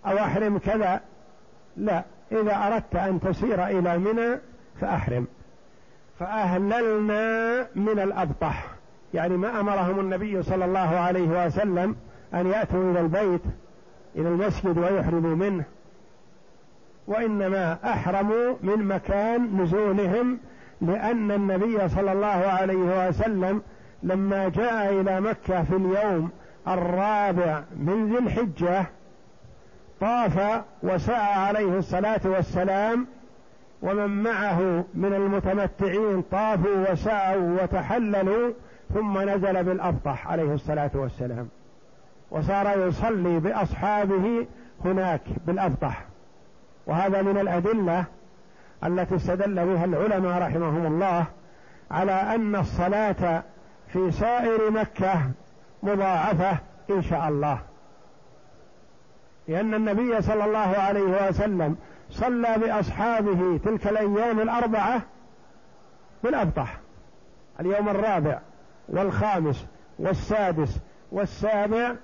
أو 0.07 0.19
أحرم 0.19 0.59
كذا. 0.59 1.01
لا 1.77 2.05
إذا 2.33 2.57
أردت 2.57 2.97
أن 2.97 3.21
تسير 3.21 3.67
إلى 3.67 3.99
منى 3.99 4.41
فأحرم. 4.81 5.27
فأهللنا 6.19 7.67
من 7.75 7.99
الأبطح. 7.99 8.78
يعني 9.15 9.37
ما 9.37 9.61
أمرهم 9.61 10.01
النبي 10.01 10.43
صلى 10.43 10.65
الله 10.65 10.79
عليه 10.79 11.47
وسلم 11.47 11.97
أن 12.35 12.47
يأتوا 12.47 12.91
إلى 12.91 13.01
البيت 13.01 13.43
إلى 14.17 14.29
المسجد 14.29 14.79
ويحرموا 14.79 15.37
منه 15.37 15.65
وإنما 17.07 17.79
أحرموا 17.85 18.55
من 18.63 18.85
مكان 18.85 19.63
نزولهم 19.63 20.39
لأن 20.81 21.31
النبي 21.31 21.89
صلى 21.89 22.13
الله 22.13 22.27
عليه 22.27 23.09
وسلم 23.09 23.63
لما 24.03 24.49
جاء 24.49 25.01
إلى 25.01 25.21
مكة 25.21 25.63
في 25.63 25.77
اليوم 25.77 26.31
الرابع 26.69 27.63
من 27.77 28.13
ذي 28.13 28.19
الحجة 28.19 28.87
طاف 30.01 30.63
وسعى 30.83 31.33
عليه 31.33 31.79
الصلاة 31.79 32.21
والسلام 32.25 33.07
ومن 33.83 34.23
معه 34.23 34.85
من 34.95 35.15
المتمتعين 35.15 36.23
طافوا 36.23 36.93
وسعوا 36.93 37.63
وتحللوا 37.63 38.53
ثم 38.95 39.19
نزل 39.31 39.65
بالأبطح 39.65 40.29
عليه 40.29 40.55
الصلاة 40.55 40.91
والسلام 40.95 41.49
وصار 42.31 42.87
يصلي 42.89 43.41
بأصحابه 43.41 44.47
هناك 44.85 45.21
بالأبطح. 45.47 46.05
وهذا 46.87 47.23
من 47.23 47.39
الأدلة 47.39 48.05
التي 48.85 49.17
استدل 49.17 49.67
بها 49.67 49.85
العلماء 49.85 50.43
رحمهم 50.43 50.87
الله 50.87 51.25
على 51.91 52.13
أن 52.13 52.57
الصلاة 52.57 53.43
في 53.89 54.11
سائر 54.11 54.71
مكة 54.71 55.21
مضاعفة 55.83 56.59
إن 56.91 57.03
شاء 57.03 57.29
الله. 57.29 57.59
لأن 59.49 59.75
النبي 59.75 60.23
صلى 60.23 60.45
الله 60.45 60.59
عليه 60.79 61.29
وسلم 61.29 61.77
صلى 62.11 62.55
بأصحابه 62.59 63.61
تلك 63.65 63.87
الأيام 63.87 64.41
الأربعة 64.41 65.03
بالأبطح 66.25 66.79
اليوم 67.61 67.89
الرابع. 67.89 68.41
والخامس 68.89 69.67
والسادس 69.99 70.79
والسابع 71.13 71.95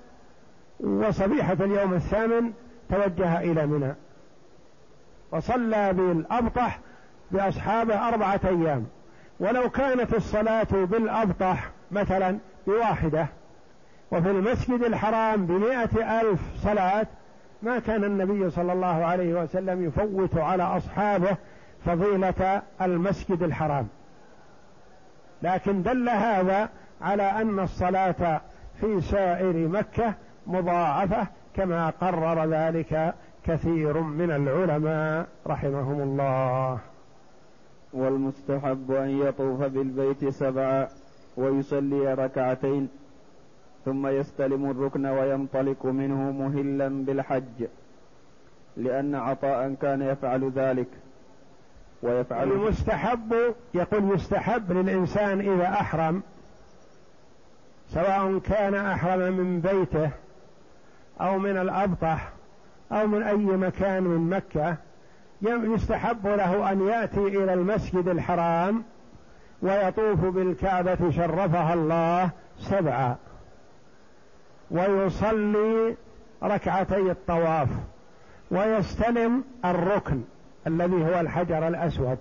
وصبيحة 0.79 1.57
اليوم 1.59 1.93
الثامن 1.93 2.51
توجه 2.89 3.39
إلى 3.39 3.65
منى. 3.67 3.93
وصلى 5.31 5.93
بالأبطح 5.93 6.79
بأصحابه 7.31 8.07
أربعة 8.07 8.39
أيام. 8.45 8.85
ولو 9.39 9.69
كانت 9.69 10.13
الصلاة 10.13 10.67
بالأبطح 10.71 11.71
مثلا 11.91 12.37
بواحدة 12.67 13.27
وفي 14.11 14.31
المسجد 14.31 14.83
الحرام 14.83 15.45
بمائة 15.45 16.21
ألف 16.21 16.39
صلاة 16.63 17.07
ما 17.61 17.79
كان 17.79 18.03
النبي 18.03 18.49
صلى 18.49 18.73
الله 18.73 19.05
عليه 19.05 19.43
وسلم 19.43 19.85
يفوت 19.85 20.37
على 20.37 20.63
أصحابه 20.63 21.37
فضيلة 21.85 22.61
المسجد 22.81 23.43
الحرام. 23.43 23.87
لكن 25.41 25.83
دل 25.83 26.09
هذا 26.09 26.69
على 27.01 27.23
أن 27.23 27.59
الصلاة 27.59 28.41
في 28.81 29.01
سائر 29.01 29.67
مكة 29.67 30.13
مضاعفة 30.47 31.27
كما 31.55 31.89
قرر 31.89 32.45
ذلك 32.45 33.13
كثير 33.45 34.01
من 34.01 34.31
العلماء 34.31 35.27
رحمهم 35.47 36.01
الله. 36.01 36.79
والمستحب 37.93 38.91
أن 38.91 39.09
يطوف 39.09 39.63
بالبيت 39.63 40.29
سبعا 40.29 40.87
ويصلي 41.37 42.13
ركعتين 42.13 42.89
ثم 43.85 44.07
يستلم 44.07 44.71
الركن 44.71 45.05
وينطلق 45.05 45.85
منه 45.85 46.31
مهلا 46.31 47.05
بالحج 47.05 47.65
لأن 48.77 49.15
عطاء 49.15 49.73
كان 49.81 50.01
يفعل 50.01 50.51
ذلك. 50.55 50.87
ويفعل 52.05 52.51
المستحب 52.51 53.35
يقول 53.73 54.15
يستحب 54.15 54.71
للإنسان 54.71 55.39
إذا 55.39 55.67
أحرم 55.69 56.23
سواء 57.89 58.39
كان 58.39 58.75
أحرم 58.75 59.33
من 59.33 59.61
بيته 59.61 60.09
أو 61.21 61.37
من 61.39 61.57
الأبطح 61.57 62.29
أو 62.91 63.07
من 63.07 63.23
أي 63.23 63.35
مكان 63.35 64.03
من 64.03 64.29
مكة 64.29 64.75
يستحب 65.41 66.27
له 66.27 66.71
أن 66.71 66.87
يأتي 66.87 67.19
إلى 67.19 67.53
المسجد 67.53 68.07
الحرام 68.07 68.83
ويطوف 69.61 70.19
بالكعبة 70.19 71.11
شرفها 71.11 71.73
الله 71.73 72.29
سبعا. 72.59 73.15
ويصلي 74.71 75.95
ركعتي 76.43 77.11
الطواف 77.11 77.69
ويستلم 78.51 79.43
الركن. 79.65 80.21
الذي 80.67 81.05
هو 81.05 81.19
الحجر 81.19 81.67
الأسود. 81.67 82.17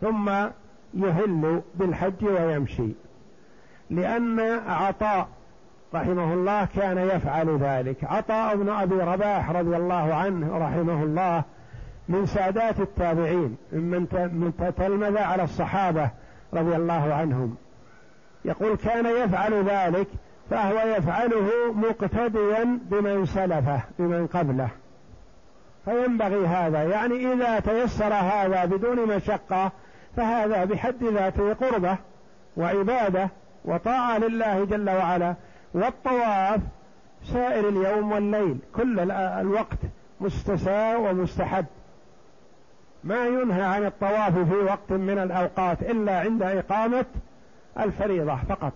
ثم 0.00 0.30
يهل 0.94 1.62
بالحج 1.74 2.24
ويمشي. 2.24 2.88
لأن 3.90 4.40
عطاء 4.66 5.28
رحمه 5.94 6.34
الله 6.34 6.64
كان 6.64 6.98
يفعل 6.98 7.58
ذلك. 7.58 8.04
عطاء 8.04 8.56
بن 8.56 8.68
أبي 8.68 8.94
رباح 8.94 9.50
رضي 9.50 9.76
الله 9.76 10.14
عنه 10.14 10.58
رحمه 10.58 11.02
الله 11.02 11.44
من 12.08 12.26
سادات 12.26 12.80
التابعين 12.80 13.56
من 13.72 14.52
تتلمذ 14.58 15.18
على 15.18 15.42
الصحابة 15.42 16.10
رضي 16.54 16.76
الله 16.76 17.14
عنهم. 17.14 17.56
يقول 18.44 18.76
كان 18.76 19.06
يفعل 19.06 19.64
ذلك 19.64 20.06
فهو 20.50 20.78
يفعله 20.96 21.72
مقتديا 21.72 22.78
بمن 22.90 23.26
سلفه 23.26 23.80
بمن 23.98 24.26
قبله. 24.26 24.68
فينبغي 25.88 26.46
هذا. 26.46 26.82
يعني 26.82 27.32
إذا 27.32 27.60
تيسر 27.60 28.14
هذا 28.14 28.64
بدون 28.64 29.16
مشقة 29.16 29.72
فهذا 30.16 30.64
بحد 30.64 31.04
ذاته 31.04 31.54
قربة 31.54 31.96
وعبادة 32.56 33.28
وطاعة 33.64 34.18
لله 34.18 34.64
جل 34.64 34.90
وعلا. 34.90 35.34
والطواف 35.74 36.60
سائر 37.32 37.68
اليوم 37.68 38.12
والليل 38.12 38.58
كل 38.74 39.10
الوقت 39.10 39.78
مستساء 40.20 41.00
ومستحب. 41.00 41.66
ما 43.04 43.26
ينهى 43.26 43.62
عن 43.62 43.86
الطواف 43.86 44.38
في 44.38 44.54
وقت 44.54 44.92
من 44.92 45.18
الأوقات 45.18 45.82
إلا 45.82 46.20
عند 46.20 46.42
إقامة 46.42 47.04
الفريضة 47.80 48.36
فقط. 48.48 48.72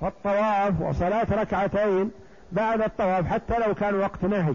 فالطواف 0.00 0.80
وصلاة 0.80 1.26
ركعتين 1.40 2.10
بعد 2.52 2.82
الطواف 2.82 3.26
حتى 3.26 3.58
لو 3.58 3.74
كان 3.74 3.94
وقت 3.94 4.24
نهي. 4.24 4.54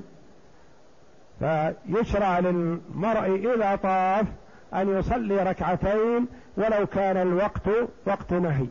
فيشرع 1.44 2.40
للمرء 2.40 3.56
إذا 3.56 3.76
طاف 3.76 4.26
أن 4.74 5.00
يصلي 5.00 5.44
ركعتين 5.44 6.28
ولو 6.58 6.86
كان 6.86 7.18
الوقت 7.18 7.70
وقت 8.08 8.34
نهي. 8.34 8.68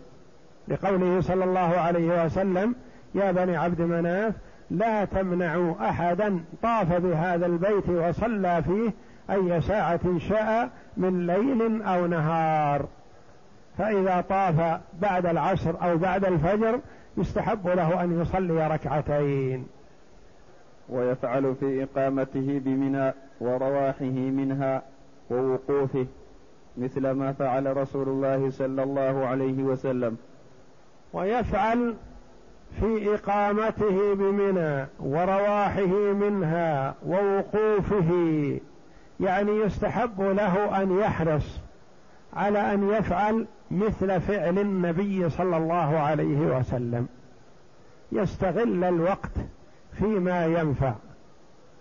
لقوله 0.69 1.21
صلى 1.21 1.45
الله 1.45 1.61
عليه 1.61 2.25
وسلم 2.25 2.75
يا 3.15 3.33
بني 3.33 3.57
عبد 3.57 3.81
مناف 3.81 4.35
لا 4.71 5.05
تمنعوا 5.05 5.75
أحدا 5.89 6.41
طاف 6.63 6.93
بهذا 6.93 7.47
البيت 7.47 7.89
وصلى 7.89 8.63
فيه 8.63 8.93
أي 9.31 9.61
ساعة 9.61 10.19
شاء 10.19 10.71
من 10.97 11.27
ليل 11.27 11.83
أو 11.83 12.07
نهار. 12.07 12.87
فإذا 13.79 14.25
طاف 14.29 14.81
بعد 15.01 15.27
العصر 15.27 15.75
أو 15.83 15.97
بعد 15.97 16.25
الفجر 16.25 16.81
يستحب 17.17 17.69
له 17.69 18.05
أن 18.05 18.23
يصلي 18.23 18.67
ركعتين. 18.67 19.67
ويفعل 20.89 21.55
في 21.61 21.83
إقامته 21.83 22.61
بمنى 22.65 23.13
ورواحه 23.41 24.05
منها 24.05 24.83
ووقوفه 25.31 26.07
مثل 26.79 27.11
ما 27.11 27.33
فعل 27.33 27.77
رسول 27.77 28.09
الله 28.09 28.51
صلى 28.51 28.83
الله 28.83 29.27
عليه 29.27 29.63
وسلم. 29.63 30.17
ويفعل 31.13 31.95
في 32.81 33.15
إقامته 33.15 34.15
بمنى 34.15 34.87
ورواحه 35.01 36.13
منها 36.13 36.95
ووقوفه 37.07 38.11
يعني 39.21 39.53
يستحب 39.53 40.21
له 40.21 40.83
أن 40.83 40.99
يحرص 40.99 41.61
على 42.35 42.75
أن 42.75 42.91
يفعل 42.91 43.47
مثل 43.71 44.21
فعل 44.21 44.59
النبي 44.59 45.31
صلى 45.31 45.57
الله 45.57 45.99
عليه 45.99 46.59
وسلم. 46.59 47.07
يستغل 48.13 48.85
الوقت 48.85 49.33
فيما 49.99 50.47
ينفع 50.47 50.93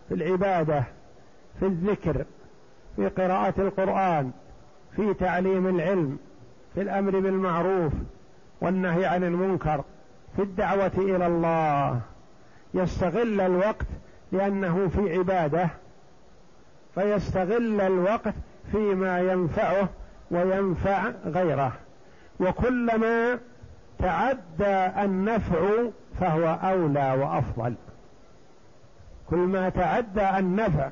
في 0.10 0.15
العبادة 0.15 0.84
في 1.60 1.65
الذكر 1.65 2.26
في 2.95 3.08
قراءة 3.08 3.54
القرآن 3.62 4.32
في 4.95 5.13
تعليم 5.13 5.67
العلم 5.67 6.17
في 6.76 6.82
الأمر 6.82 7.19
بالمعروف 7.19 7.93
والنهي 8.62 9.06
عن 9.06 9.24
المنكر 9.24 9.84
في 10.36 10.41
الدعوة 10.41 10.91
إلى 10.97 11.28
الله. 11.28 12.00
يستغل 12.74 13.41
الوقت 13.41 13.88
لأنه 14.32 14.88
في 14.88 15.17
عبادة 15.17 15.69
فيستغل 16.95 17.82
الوقت 17.82 18.34
فيما 18.71 19.19
ينفعه 19.19 19.89
وينفع 20.32 21.12
غيره. 21.26 21.74
وكلما 22.39 23.39
تعدى 24.00 25.04
النفع 25.06 25.84
فهو 26.19 26.60
أولى 26.63 27.13
وأفضل. 27.19 27.76
كل 29.32 29.38
ما 29.38 29.70
تعدى 29.70 30.39
النفع 30.39 30.89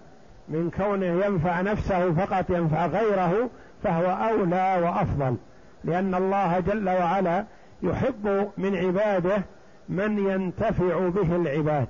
من 0.49 0.71
كونه 0.77 1.25
ينفع 1.25 1.61
نفسه 1.61 2.13
فقط 2.13 2.49
ينفع 2.49 2.85
غيره 2.85 3.49
فهو 3.83 4.05
أولى 4.29 4.79
وأفضل. 4.83 5.35
لأن 5.83 6.15
الله 6.15 6.59
جل 6.59 6.89
وعلا 6.89 7.45
يحب 7.83 8.49
من 8.57 8.75
عباده 8.75 9.43
من 9.89 10.19
ينتفع 10.19 11.09
به 11.09 11.35
العباد. 11.35 11.87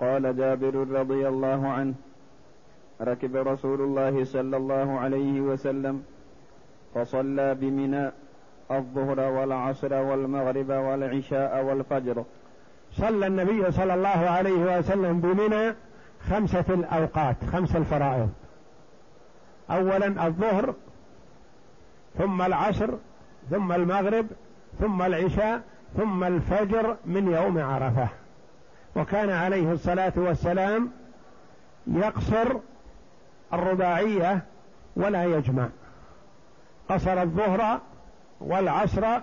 قال 0.00 0.36
جابر 0.36 0.74
رضي 0.74 1.28
الله 1.28 1.68
عنه 1.68 1.94
ركب 3.00 3.36
رسول 3.36 3.80
الله 3.80 4.24
صلى 4.24 4.56
الله 4.56 5.00
عليه 5.00 5.40
وسلم 5.40 6.02
فصلى 6.94 7.54
بمنى 7.54 8.10
الظهر 8.70 9.20
والعصر 9.20 9.94
والمغرب 9.94 10.70
والعشاء 10.70 11.64
والفجر 11.64 12.24
صلى 12.96 13.26
النبي 13.26 13.72
صلى 13.72 13.94
الله 13.94 14.08
عليه 14.08 14.78
وسلم 14.78 15.20
بمنى 15.20 15.74
خمسة 16.30 16.64
الأوقات 16.68 17.36
خمس 17.52 17.76
الفرائض. 17.76 18.30
أولا 19.70 20.26
الظهر 20.26 20.74
ثم 22.18 22.42
العصر 22.42 22.90
ثم 23.50 23.72
المغرب 23.72 24.26
ثم 24.80 25.02
العشاء 25.02 25.62
ثم 25.96 26.24
الفجر 26.24 26.96
من 27.04 27.32
يوم 27.32 27.58
عرفة. 27.58 28.08
وكان 28.96 29.30
عليه 29.30 29.72
الصلاة 29.72 30.12
والسلام 30.16 30.90
يقصر 31.86 32.56
الرباعية 33.52 34.42
ولا 34.96 35.24
يجمع. 35.24 35.68
قصر 36.88 37.22
الظهر 37.22 37.80
والعصر 38.40 39.20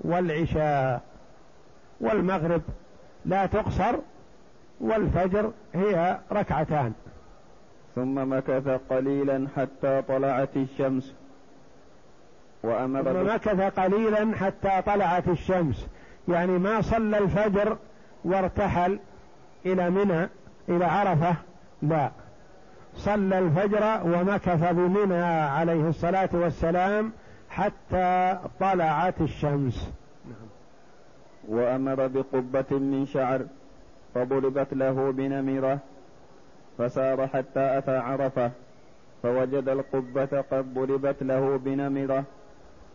والعشاء 0.00 1.00
والمغرب 2.00 2.62
لا 3.24 3.46
تقصر 3.46 3.94
والفجر 4.80 5.52
هي 5.74 6.18
ركعتان. 6.32 6.92
ثم 7.94 8.32
مكث 8.32 8.68
قليلا 8.90 9.46
حتى 9.56 10.02
طلعت 10.08 10.56
الشمس. 10.56 11.14
وأمر 12.62 13.02
ثم 13.02 13.34
مكث 13.34 13.80
قليلا 13.80 14.36
حتى 14.36 14.82
طلعت 14.86 15.28
الشمس. 15.28 15.86
يعني 16.28 16.58
ما 16.58 16.80
صلى 16.80 17.18
الفجر 17.18 17.76
وارتحل 18.24 18.98
إلى 19.66 19.90
منى 19.90 20.28
إلى 20.68 20.84
عرفة 20.84 21.34
لا. 21.82 22.10
صلى 22.94 23.38
الفجر 23.38 24.00
ومكث 24.04 24.72
بمنى 24.72 25.24
عليه 25.24 25.88
الصلاة 25.88 26.28
والسلام 26.32 27.12
حتى 27.50 28.38
طلعت 28.60 29.20
الشمس. 29.20 29.90
وأمر 31.50 32.06
بقبة 32.06 32.78
من 32.78 33.06
شعر 33.06 33.46
فضربت 34.14 34.74
له 34.74 35.12
بنمرة 35.12 35.78
فسار 36.78 37.26
حتى 37.26 37.78
أتى 37.78 37.96
عرفة 37.96 38.50
فوجد 39.22 39.68
القبة 39.68 40.40
قد 40.40 40.74
ضربت 40.74 41.22
له 41.22 41.56
بنمرة 41.56 42.24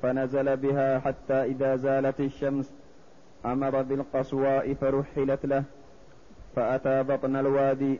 فنزل 0.01 0.57
بها 0.57 0.99
حتى 0.99 1.43
إذا 1.43 1.75
زالت 1.75 2.19
الشمس 2.19 2.73
أمر 3.45 3.81
بالقصواء 3.81 4.73
فرحلت 4.73 5.45
له 5.45 5.63
فأتى 6.55 7.03
بطن 7.03 7.35
الوادي 7.35 7.99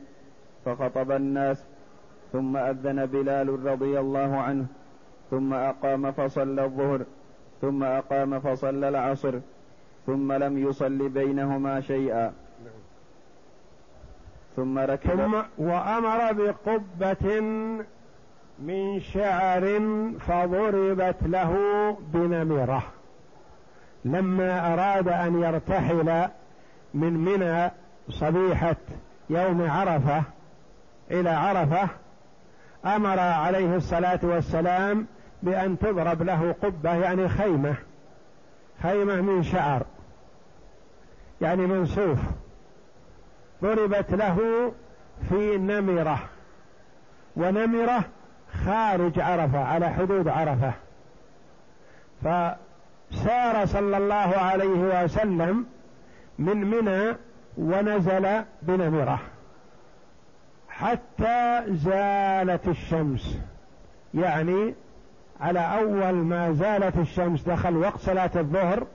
فخطب 0.65 1.11
الناس 1.11 1.65
ثم 2.33 2.57
أذن 2.57 3.05
بلال 3.05 3.65
رضي 3.65 3.99
الله 3.99 4.37
عنه 4.37 4.65
ثم 5.31 5.53
أقام 5.53 6.11
فصلى 6.11 6.63
الظهر 6.65 7.01
ثم 7.61 7.83
أقام 7.83 8.39
فصلى 8.39 8.89
العصر. 8.89 9.39
ثم 10.05 10.33
لم 10.33 10.57
يصل 10.57 11.09
بينهما 11.09 11.81
شيئا. 11.81 12.33
ثم 14.55 14.79
ركب. 14.79 15.09
ثم 15.09 15.41
وأمر 15.57 16.33
بقبة 16.33 17.39
من 18.59 18.99
شعر 18.99 19.79
فضربت 20.19 21.17
له 21.21 21.57
بنمرة. 22.13 22.83
لما 24.05 24.73
أراد 24.73 25.07
أن 25.07 25.43
يرتحل 25.43 26.27
من 26.93 27.13
منى 27.13 27.71
صبيحة 28.09 28.75
يوم 29.29 29.69
عرفة 29.69 30.23
إلى 31.11 31.29
عرفة 31.29 31.89
أمر 32.85 33.19
عليه 33.19 33.75
الصلاة 33.75 34.19
والسلام 34.23 35.07
بأن 35.43 35.79
تضرب 35.79 36.23
له 36.23 36.55
قبة 36.63 36.93
يعني 36.93 37.29
خيمة 37.29 37.75
خيمة 38.83 39.21
من 39.21 39.43
شعر. 39.43 39.85
يعني 41.41 41.65
منسوف 41.65 42.19
ضربت 43.62 44.12
له 44.13 44.71
في 45.30 45.58
نمرة 45.58 46.19
ونمرة 47.36 48.04
خارج 48.65 49.19
عرفة 49.19 49.60
على 49.60 49.89
حدود 49.89 50.28
عرفة. 50.28 50.74
فسار 52.21 53.65
صلى 53.65 53.98
الله 53.98 54.15
عليه 54.38 55.04
وسلم 55.04 55.65
من 56.39 56.58
منى 56.58 57.15
ونزل 57.58 58.43
بنمرة. 58.62 59.19
حتى 60.69 61.63
زالت 61.67 62.67
الشمس. 62.67 63.39
يعني 64.13 64.76
على 65.39 65.60
أول 65.60 66.13
ما 66.13 66.52
زالت 66.52 66.98
الشمس 66.98 67.41
دخل 67.43 67.78
وقت 67.78 68.00
صلاة 68.00 68.32
الظهر 68.36 68.88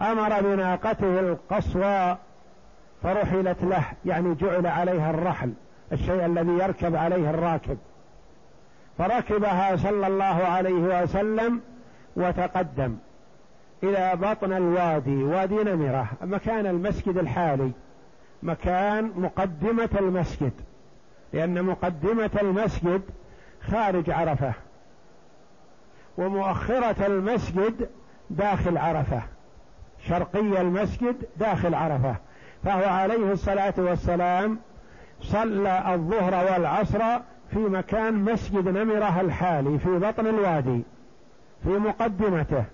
أمر 0.00 0.40
بناقته 0.40 1.20
القصوى 1.20 2.16
فرحلت 3.02 3.64
له 3.64 3.84
يعني 4.04 4.34
جعل 4.34 4.66
عليها 4.66 5.10
الرحل 5.10 5.52
الشيء 5.92 6.26
الذي 6.26 6.52
يركب 6.52 6.96
عليه 6.96 7.30
الراكب. 7.30 7.78
فركبها 8.98 9.76
صلى 9.76 10.06
الله 10.06 10.24
عليه 10.24 11.02
وسلم 11.02 11.60
وتقدم. 12.16 12.96
إلى 13.82 14.12
بطن 14.16 14.52
الوادي 14.52 15.24
وادي 15.24 15.54
نمرة 15.54 16.06
مكان 16.22 16.66
المسجد 16.66 17.18
الحالي. 17.18 17.70
مكان 18.42 19.12
مقدمة 19.16 19.88
المسجد 20.00 20.52
لأن 21.32 21.62
مقدمة 21.62 22.30
المسجد 22.42 23.02
خارج 23.70 24.10
عرفة 24.10 24.52
ومؤخرة 26.18 27.06
المسجد 27.06 27.88
داخل 28.30 28.78
عرفة. 28.78 29.22
شرقي 30.08 30.60
المسجد 30.60 31.16
داخل 31.36 31.74
عرفة 31.74 32.16
فهو 32.64 32.84
عليه 32.84 33.32
الصلاة 33.32 33.74
والسلام 33.78 34.58
صلى 35.20 35.94
الظهر 35.94 36.34
والعصر 36.52 37.18
في 37.50 37.58
مكان 37.58 38.14
مسجد 38.14 38.68
نمرة 38.68 39.20
الحالي 39.20 39.78
في 39.78 39.98
بطن 39.98 40.26
الوادي 40.26 40.82
في 41.62 41.68
مقدمته. 41.68 42.64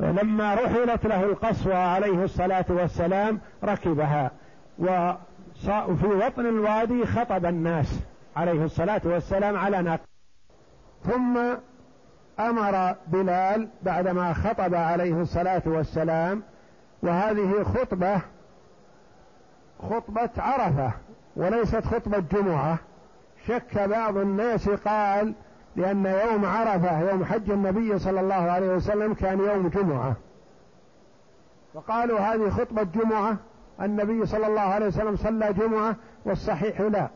لما 0.00 0.54
رحلت 0.54 1.06
له 1.06 1.24
القصوى 1.24 1.74
عليه 1.74 2.24
الصلاة 2.24 2.64
والسلام 2.68 3.40
ركبها 3.64 4.30
وفي 4.78 6.06
وطن 6.06 6.46
الوادي 6.46 7.06
خطب 7.06 7.46
الناس 7.46 8.00
عليه 8.36 8.64
الصلاة 8.64 9.00
والسلام 9.04 9.56
على 9.56 9.82
ناقة. 9.82 10.04
ثم 11.02 11.38
أمر 12.40 12.94
بلال 13.06 13.68
بعدما 13.82 14.32
خطب 14.32 14.74
عليه 14.74 15.22
الصلاة 15.22 15.62
والسلام 15.66 16.42
وهذه 17.02 17.62
خطبة 17.62 18.20
خطبة 19.90 20.30
عرفة 20.38 20.90
وليست 21.36 21.84
خطبة 21.84 22.18
جمعة. 22.18 22.78
شك 23.46 23.78
بعض 23.78 24.16
الناس 24.16 24.68
قال 24.68 25.34
لأن 25.76 26.06
يوم 26.06 26.44
عرفة 26.44 27.10
يوم 27.10 27.24
حج 27.24 27.50
النبي 27.50 27.98
صلى 27.98 28.20
الله 28.20 28.34
عليه 28.34 28.74
وسلم 28.74 29.14
كان 29.14 29.38
يوم 29.38 29.68
جمعة. 29.68 30.14
وقالوا 31.74 32.20
هذه 32.20 32.50
خطبة 32.50 32.82
جمعة 32.82 33.36
النبي 33.80 34.26
صلى 34.26 34.46
الله 34.46 34.60
عليه 34.60 34.86
وسلم 34.86 35.16
صلى 35.16 35.52
جمعة 35.52 35.96
والصحيح 36.24 36.80
لا. 36.80 37.08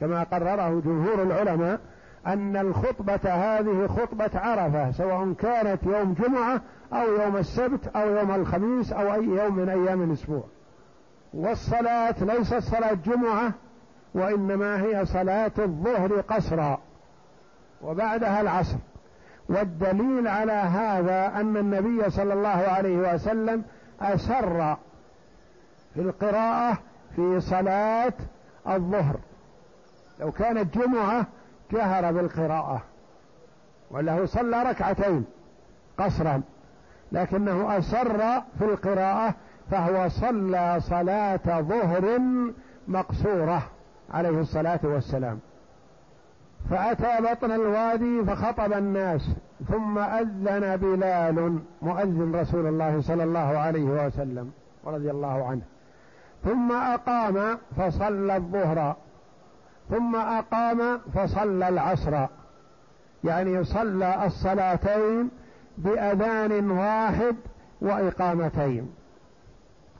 كما 0.00 0.22
قرره 0.22 0.80
جمهور 0.84 1.22
العلماء 1.22 1.80
أن 2.26 2.56
الخطبة 2.56 3.20
هذه 3.24 3.86
خطبة 3.86 4.30
عرفة 4.34 4.90
سواء 4.90 5.32
كانت 5.32 5.82
يوم 5.82 6.14
جمعة 6.14 6.60
أو 6.92 7.22
يوم 7.22 7.36
السبت 7.36 7.96
أو 7.96 8.16
يوم 8.16 8.34
الخميس 8.34 8.92
أو 8.92 9.14
أي 9.14 9.24
يوم 9.24 9.56
من 9.56 9.68
أيام 9.68 10.02
الأسبوع. 10.02 10.44
والصلاة 11.34 12.14
ليست 12.20 12.58
صلاة 12.58 12.92
جمعة 12.92 13.52
وإنما 14.14 14.82
هي 14.82 15.06
صلاة 15.06 15.52
الظهر 15.58 16.20
قصرا 16.20 16.78
وبعدها 17.82 18.40
العصر. 18.40 18.76
والدليل 19.48 20.28
على 20.28 20.52
هذا 20.52 21.40
أن 21.40 21.56
النبي 21.56 22.10
صلى 22.10 22.32
الله 22.34 22.48
عليه 22.48 23.14
وسلم 23.14 23.64
أسر 24.00 24.76
في 25.94 26.00
القراءة 26.00 26.78
في 27.16 27.40
صلاة 27.40 28.12
الظهر. 28.68 29.16
لو 30.20 30.32
كانت 30.32 30.78
جمعة 30.78 31.26
جهر 31.72 32.12
بالقراءة 32.12 32.82
وله 33.90 34.26
صلى 34.26 34.62
ركعتين 34.62 35.24
قصرا 35.98 36.42
لكنه 37.12 37.78
أسر 37.78 38.18
في 38.58 38.64
القراءة 38.64 39.34
فهو 39.70 40.08
صلى 40.08 40.80
صلاة 40.80 41.60
ظهر 41.60 42.20
مقصورة 42.88 43.62
عليه 44.14 44.40
الصلاة 44.40 44.80
والسلام. 44.82 45.38
فأتى 46.70 47.22
بطن 47.22 47.50
الوادي 47.50 48.24
فخطب 48.24 48.72
الناس 48.72 49.30
ثم 49.68 49.98
أذن 49.98 50.76
بلال 50.76 51.58
مؤذن 51.82 52.34
رسول 52.34 52.66
الله 52.66 53.00
صلى 53.00 53.24
الله 53.24 53.58
عليه 53.58 53.84
وسلم 53.84 54.50
رضي 54.86 55.10
الله 55.10 55.46
عنه. 55.46 55.62
ثم 56.44 56.72
أقام 56.72 57.58
فصلى 57.76 58.36
الظهر 58.36 58.96
ثم 59.90 60.16
أقام 60.16 60.98
فصلى 61.14 61.68
العصر. 61.68 62.26
يعني 63.24 63.64
صلى 63.64 64.26
الصلاتين 64.26 65.30
بأذان 65.78 66.70
واحد 66.70 67.36
وإقامتين. 67.80 68.90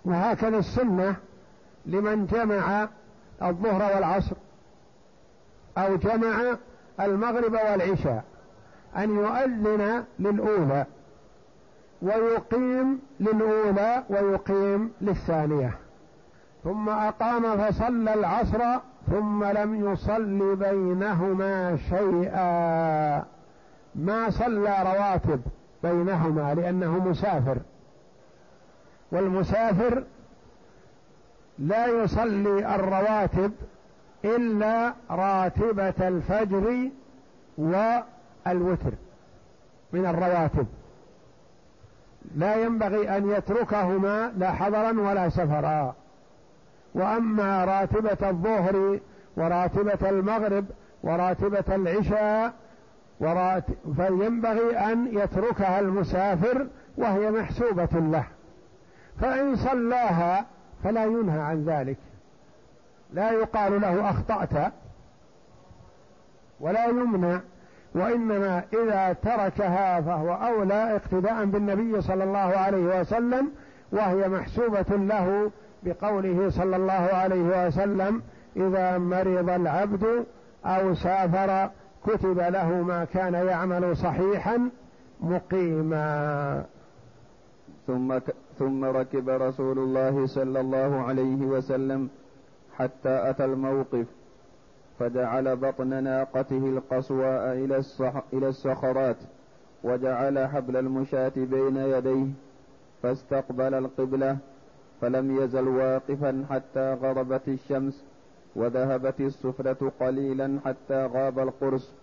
وهكذا 0.04 0.58
السنة 0.58 1.16
لمن 1.86 2.26
جمع 2.26 2.88
الظهر 3.42 3.94
والعصر 3.96 4.36
أو 5.78 5.96
جمع 5.96 6.56
المغرب 7.00 7.52
والعشاء 7.52 8.24
أن 8.96 9.10
يؤذن 9.16 10.04
للأولى 10.18 10.86
ويقيم 12.02 13.00
للأولى 13.20 14.04
ويقيم 14.10 14.92
للثانية. 15.00 15.74
ثم 16.64 16.88
أقام 16.88 17.56
فصلى 17.56 18.14
العصر 18.14 18.80
ثم 19.10 19.44
لم 19.44 19.92
يصل 19.92 20.56
بينهما 20.56 21.76
شيئا. 21.76 23.24
ما 23.94 24.30
صلى 24.30 24.76
رواتب 24.82 25.40
بينهما 25.82 26.54
لأنه 26.54 27.08
مسافر. 27.08 27.56
والمسافر 29.12 30.04
لا 31.58 31.86
يصلي 31.86 32.74
الرواتب 32.74 33.52
إلا 34.24 34.94
راتبة 35.10 36.08
الفجر 36.08 36.90
والوتر 37.58 38.92
من 39.92 40.06
الرواتب. 40.06 40.66
لا 42.36 42.56
ينبغي 42.56 43.16
أن 43.16 43.30
يتركهما 43.30 44.32
لا 44.36 44.52
حضرا 44.52 45.00
ولا 45.00 45.28
سفرا. 45.28 45.94
وأما 46.94 47.64
راتبة 47.64 48.30
الظهر 48.30 48.98
وراتبة 49.36 50.08
المغرب 50.10 50.64
وراتبة 51.02 51.74
العشاء 51.74 52.52
ورات 53.20 53.64
فينبغي 53.96 54.76
أن 54.76 55.18
يتركها 55.18 55.80
المسافر 55.80 56.66
وهي 56.96 57.30
محسوبة 57.30 57.88
له. 57.92 58.24
فإن 59.20 59.56
صلاها 59.56 60.46
فلا 60.84 61.04
ينهى 61.04 61.40
عن 61.40 61.64
ذلك. 61.64 61.98
لا 63.12 63.30
يقال 63.30 63.80
له 63.80 64.10
أخطأت 64.10 64.72
ولا 66.60 66.86
يمنع 66.86 67.40
وإنما 67.94 68.62
إذا 68.72 69.12
تركها 69.12 70.00
فهو 70.00 70.34
أولى 70.34 70.96
اقتداء 70.96 71.44
بالنبي 71.44 72.00
صلى 72.00 72.24
الله 72.24 72.38
عليه 72.38 73.00
وسلم 73.00 73.50
وهي 73.92 74.28
محسوبة 74.28 74.96
له 74.96 75.50
بقوله 75.82 76.50
صلى 76.50 76.76
الله 76.76 76.92
عليه 76.92 77.66
وسلم 77.66 78.22
إذا 78.56 78.98
مرض 78.98 79.50
العبد 79.50 80.24
أو 80.64 80.94
سافر 80.94 81.70
كتب 82.06 82.38
له 82.38 82.82
ما 82.82 83.04
كان 83.04 83.34
يعمل 83.34 83.96
صحيحا 83.96 84.70
مقيما. 85.20 86.64
ثم 87.86 88.18
ثم 88.58 88.84
ركب 88.84 89.28
رسول 89.28 89.78
الله 89.78 90.26
صلى 90.26 90.60
الله 90.60 91.00
عليه 91.00 91.46
وسلم 91.46 92.08
حتى 92.76 93.30
أتى 93.30 93.44
الموقف 93.44 94.06
فجعل 94.98 95.56
بطن 95.56 96.04
ناقته 96.04 96.58
القصواء 96.58 97.52
إلى, 97.52 97.76
الصح 97.76 98.22
إلى 98.32 98.48
الصخرات 98.48 99.16
وجعل 99.84 100.48
حبل 100.48 100.76
المشاة 100.76 101.32
بين 101.36 101.76
يديه 101.76 102.26
فاستقبل 103.02 103.74
القبلة 103.74 104.36
فلم 105.00 105.36
يزل 105.36 105.68
واقفا 105.68 106.44
حتى 106.50 106.94
غربت 107.02 107.48
الشمس 107.48 108.04
وذهبت 108.56 109.20
السفرة 109.20 109.92
قليلا 110.00 110.58
حتى 110.64 111.06
غاب 111.06 111.38
القرص 111.38 111.94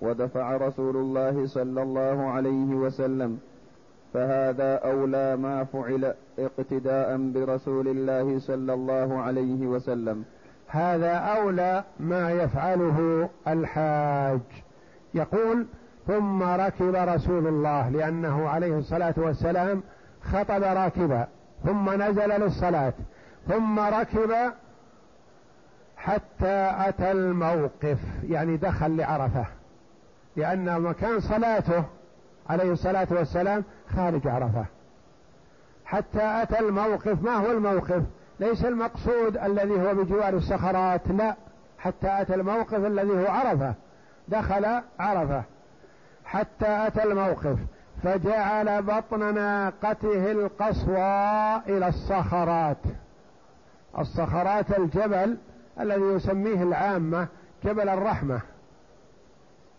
ودفع 0.00 0.56
رسول 0.56 0.96
الله 0.96 1.46
صلى 1.46 1.82
الله 1.82 2.30
عليه 2.30 2.74
وسلم. 2.74 3.38
فهذا 4.14 4.74
أولى 4.74 5.36
ما 5.36 5.64
فعل 5.64 6.14
اقتداء 6.38 7.16
برسول 7.34 7.88
الله 7.88 8.38
صلى 8.38 8.74
الله 8.74 9.18
عليه 9.18 9.66
وسلم. 9.66 10.24
هذا 10.66 11.12
أولى 11.12 11.84
ما 12.00 12.30
يفعله 12.30 13.28
الحاج. 13.48 14.40
يقول 15.14 15.66
ثم 16.06 16.42
ركب 16.42 16.94
رسول 16.94 17.46
الله 17.46 17.88
لأنه 17.88 18.48
عليه 18.48 18.78
الصلاة 18.78 19.14
والسلام 19.16 19.82
خطب 20.22 20.62
راكبا. 20.62 21.28
ثم 21.64 22.02
نزل 22.02 22.28
للصلاة 22.40 22.92
ثم 23.48 23.78
ركب 23.78 24.52
حتى 25.96 26.72
أتى 26.88 27.10
الموقف 27.10 27.98
يعني 28.28 28.56
دخل 28.56 28.96
لعرفة 28.96 29.46
لأن 30.36 30.80
مكان 30.80 31.20
صلاته 31.20 31.84
عليه 32.48 32.72
الصلاة 32.72 33.08
والسلام 33.10 33.64
خارج 33.96 34.26
عرفة. 34.26 34.64
حتى 35.84 36.22
أتى 36.42 36.58
الموقف 36.58 37.22
ما 37.22 37.36
هو 37.36 37.50
الموقف؟ 37.50 38.02
ليس 38.40 38.64
المقصود 38.64 39.36
الذي 39.36 39.72
هو 39.72 39.94
بجوار 39.94 40.34
الصخرات 40.34 41.08
لا 41.08 41.36
حتى 41.78 42.20
أتى 42.20 42.34
الموقف 42.34 42.86
الذي 42.86 43.10
هو 43.10 43.26
عرفة 43.26 43.74
دخل 44.28 44.80
عرفة. 44.98 45.42
حتى 46.24 46.86
أتى 46.86 47.02
الموقف 47.02 47.58
فجعل 48.02 48.82
بطن 48.82 49.34
ناقته 49.34 50.32
القصوى 50.32 51.56
إلى 51.76 51.88
الصخرات. 51.88 52.76
الصخرات 53.98 54.78
الجبل 54.78 55.36
الذي 55.80 56.02
يسميه 56.02 56.62
العامة 56.62 57.26
جبل 57.64 57.88
الرحمة. 57.88 58.40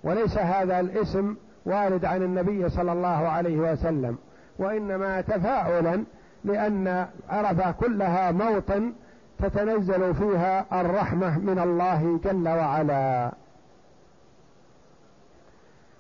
وليس 0.03 0.38
هذا 0.38 0.79
الاسم 0.79 1.36
وارد 1.65 2.05
عن 2.05 2.23
النبي 2.23 2.69
صلى 2.69 2.91
الله 2.91 3.27
عليه 3.27 3.58
وسلم. 3.58 4.17
وإنما 4.60 5.21
تفاعلا 5.21 6.03
لأن 6.43 7.08
عرفة 7.29 7.71
كلها 7.71 8.32
موطن 8.32 8.93
تتنزل 9.39 10.15
فيها 10.15 10.82
الرحمة 10.82 11.39
من 11.39 11.60
الله 11.60 12.19
جل 12.23 12.47
وعلا. 12.47 13.32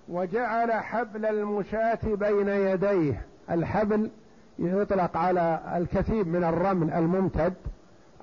وجعل 0.09 0.71
حبل 0.71 1.25
المشاة 1.25 1.99
بين 2.03 2.47
يديه. 2.47 3.21
الحبل 3.51 4.11
يطلق 4.59 5.17
على 5.17 5.59
الكثيب 5.75 6.27
من 6.27 6.43
الرمل 6.43 6.93
الممتد 6.93 7.53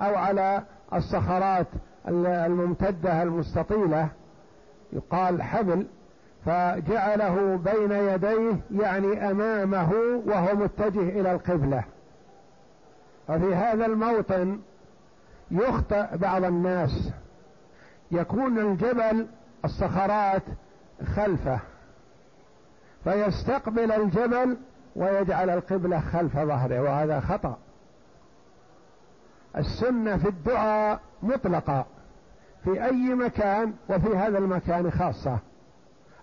أو 0.00 0.14
على 0.14 0.62
الصخرات 0.94 1.66
الممتدة 2.08 3.22
المستطيلة. 3.22 4.08
يقال 4.92 5.42
حبل. 5.42 5.86
فجعله 6.46 7.60
بين 7.64 7.92
يديه 7.92 8.56
يعني 8.70 9.30
أمامه 9.30 9.92
وهو 10.26 10.54
متجه 10.56 11.20
إلى 11.20 11.32
القبلة. 11.32 11.84
وفي 13.28 13.54
هذا 13.54 13.86
الموطن 13.86 14.58
يخطئ 15.50 16.16
بعض 16.16 16.44
الناس. 16.44 17.10
يكون 18.10 18.58
الجبل 18.58 19.26
الصخرات 19.64 20.42
خلفه. 21.14 21.60
فيستقبل 23.06 23.92
الجبل 23.92 24.56
ويجعل 24.96 25.50
القبلة 25.50 26.00
خلف 26.00 26.36
ظهره 26.36 26.82
وهذا 26.82 27.20
خطأ. 27.20 27.58
السنة 29.56 30.16
في 30.16 30.28
الدعاء 30.28 31.00
مطلقة 31.22 31.86
في 32.64 32.84
أي 32.84 33.14
مكان 33.14 33.72
وفي 33.88 34.16
هذا 34.16 34.38
المكان 34.38 34.90
خاصة. 34.90 35.38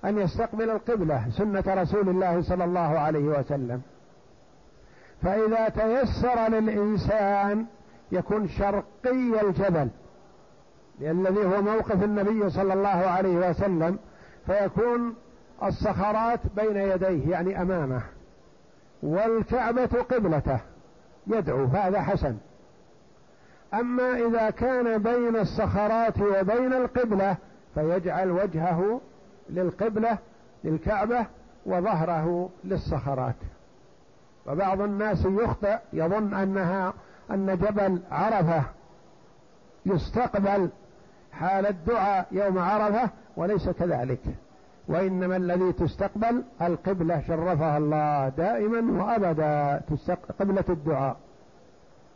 أن 0.06 0.18
يستقبل 0.18 0.70
القبلة 0.70 1.30
سنة 1.38 1.64
رسول 1.68 2.10
الله 2.10 2.42
صلى 2.42 2.64
الله 2.64 3.00
عليه 3.00 3.40
وسلم. 3.40 3.82
فإذا 5.22 5.70
تيسر 5.70 6.48
للإنسان 6.48 7.66
يكون 8.12 8.48
شرقي 8.48 9.42
الجبل 9.42 9.90
الذي 11.02 11.46
هو 11.46 11.62
موقف 11.62 12.04
النبي 12.04 12.50
صلى 12.50 12.74
الله 12.74 12.90
عليه 12.90 13.50
وسلم 13.50 14.00
فيكون 14.46 15.16
الصخرات 15.64 16.40
بين 16.56 16.78
يديه 16.78 17.32
يعني 17.32 17.62
أمامه. 17.62 18.02
والكعبة 19.04 19.86
قبلته 19.86 20.60
يدعو 21.28 21.68
فهذا 21.68 22.02
حسن. 22.02 22.38
أما 23.74 24.18
إذا 24.28 24.50
كان 24.50 25.04
بين 25.04 25.36
الصخرات 25.36 26.18
وبين 26.22 26.74
القبلة 26.74 27.38
فيجعل 27.76 28.32
وجهه 28.32 29.02
للقبلة 29.50 30.18
للكعبة 30.64 31.26
وظهره 31.66 32.50
للصخرات. 32.64 33.36
وبعض 34.48 34.82
الناس 34.82 35.26
يخطئ 35.26 35.78
يظن 35.94 36.34
أنها 36.34 36.94
أن 37.32 37.58
جبل 37.58 38.02
عرفة 38.12 38.64
يستقبل 39.86 40.70
حال 41.32 41.66
الدعاء 41.66 42.28
يوم 42.32 42.60
عرفة 42.60 43.10
وليس 43.38 43.70
كذلك. 43.70 44.22
وإنما 44.88 45.36
الذي 45.38 45.74
تستقبل 45.74 46.44
القبلة 46.62 47.22
شرفها 47.28 47.78
الله 47.78 48.30
دائما 48.30 49.04
وأبدا 49.04 49.82
قبلة 50.40 50.64
الدعاء. 50.70 51.18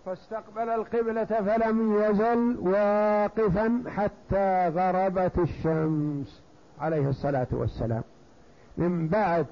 فاستقبل 0.05 0.70
القبلة 0.70 1.26
فلم 1.26 2.03
يزل 2.03 2.57
واقفا 2.59 3.84
حتى 3.88 4.68
غربت 4.68 5.39
الشمس 5.39 6.41
عليه 6.80 7.09
الصلاة 7.09 7.47
والسلام. 7.51 8.03
من 8.78 9.07
بعد 9.07 9.45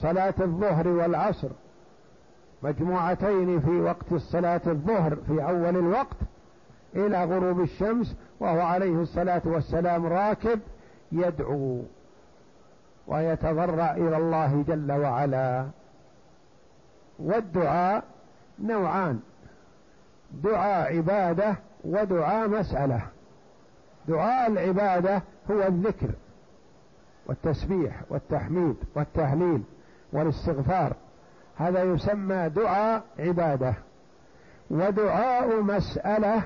صلاة 0.00 0.34
الظهر 0.40 0.88
والعصر 0.88 1.48
مجموعتين 2.62 3.60
في 3.60 3.80
وقت 3.80 4.12
الصلاة 4.12 4.60
الظهر 4.66 5.16
في 5.16 5.42
أول 5.44 5.76
الوقت 5.76 6.16
إلى 6.94 7.24
غروب 7.24 7.60
الشمس 7.60 8.16
وهو 8.40 8.60
عليه 8.60 9.02
الصلاة 9.02 9.42
والسلام 9.44 10.06
راكب 10.06 10.60
يدعو. 11.12 11.82
ويتضرع 13.06 13.92
إلى 13.92 14.16
الله 14.16 14.64
جل 14.68 14.92
وعلا. 14.92 15.66
والدعاء 17.18 18.04
نوعان. 18.58 19.20
دعاء 20.32 20.96
عبادة 20.96 21.56
ودعاء 21.84 22.48
مسألة. 22.48 23.00
دعاء 24.08 24.50
العبادة 24.50 25.22
هو 25.50 25.62
الذكر 25.62 26.10
والتسبيح 27.26 28.00
والتحميد 28.10 28.76
والتهليل 28.94 29.62
والاستغفار. 30.12 30.92
هذا 31.56 31.82
يسمى 31.82 32.48
دعاء 32.48 33.02
عبادة. 33.18 33.74
ودعاء 34.70 35.62
مسألة 35.62 36.42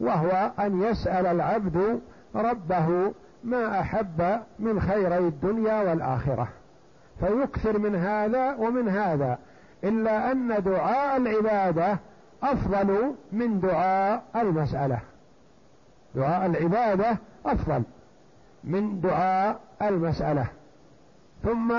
وهو 0.00 0.50
أن 0.58 0.82
يسأل 0.82 1.26
العبد 1.26 2.00
ربه 2.34 3.12
ما 3.44 3.80
أحب 3.80 4.40
من 4.58 4.80
خيري 4.80 5.18
الدنيا 5.18 5.82
والآخرة 5.82 6.48
فيكثر 7.20 7.78
من 7.78 7.94
هذا 7.94 8.54
ومن 8.54 8.88
هذا 8.88 9.38
إلا 9.84 10.32
أن 10.32 10.62
دعاء 10.62 11.16
العبادة 11.16 11.98
أفضل 12.42 13.14
من 13.32 13.60
دعاء 13.60 14.22
المسألة. 14.36 14.98
دعاء 16.14 16.46
العبادة 16.46 17.18
أفضل 17.46 17.82
من 18.64 19.00
دعاء 19.00 19.60
المسألة. 19.82 20.46
ثم 21.44 21.74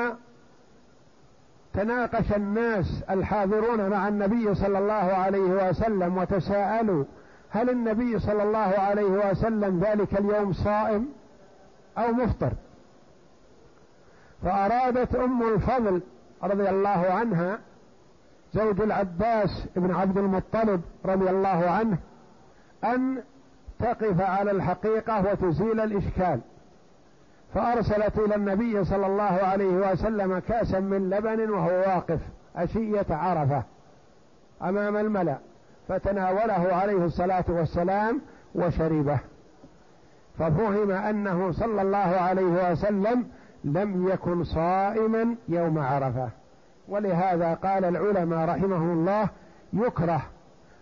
تناقش 1.73 2.33
الناس 2.35 3.03
الحاضرون 3.09 3.89
مع 3.89 4.07
النبي 4.07 4.55
صلى 4.55 4.79
الله 4.79 4.93
عليه 4.93 5.69
وسلم 5.69 6.17
وتساءلوا 6.17 7.03
هل 7.49 7.69
النبي 7.69 8.19
صلى 8.19 8.43
الله 8.43 8.59
عليه 8.59 9.31
وسلم 9.31 9.79
ذلك 9.79 10.19
اليوم 10.19 10.53
صائم؟ 10.53 11.20
أو 11.97 12.11
مفطر. 12.11 12.51
فأرادت 14.43 15.15
أم 15.15 15.43
الفضل 15.53 16.01
رضي 16.43 16.69
الله 16.69 17.05
عنها 17.09 17.59
زوج 18.53 18.81
العباس 18.81 19.65
بن 19.75 19.91
عبد 19.91 20.17
المطلب 20.17 20.81
رضي 21.05 21.29
الله 21.29 21.69
عنه 21.69 21.97
أن 22.83 23.23
تقف 23.79 24.21
على 24.21 24.51
الحقيقة 24.51 25.31
وتزيل 25.31 25.79
الإشكال. 25.79 26.39
فأرسلت 27.53 28.19
إلى 28.19 28.35
النبي 28.35 28.85
صلى 28.85 29.07
الله 29.07 29.23
عليه 29.23 29.91
وسلم 29.91 30.39
كأسا 30.39 30.79
من 30.79 31.09
لبن 31.09 31.49
وهو 31.49 31.69
واقف 31.69 32.19
اشيه 32.55 33.05
عرفة 33.09 33.63
أمام 34.61 34.97
الملأ 34.97 35.37
فتناوله 35.87 36.75
عليه 36.75 37.05
الصلاة 37.05 37.45
والسلام 37.47 38.21
وشربه. 38.55 39.19
ففهم 40.41 40.91
انه 40.91 41.51
صلى 41.51 41.81
الله 41.81 41.97
عليه 41.97 42.71
وسلم 42.71 43.25
لم 43.63 44.07
يكن 44.07 44.43
صائما 44.43 45.35
يوم 45.49 45.79
عرفه. 45.79 46.29
ولهذا 46.87 47.53
قال 47.53 47.85
العلماء 47.85 48.49
رحمه 48.49 48.93
الله 48.93 49.29
يكره 49.73 50.21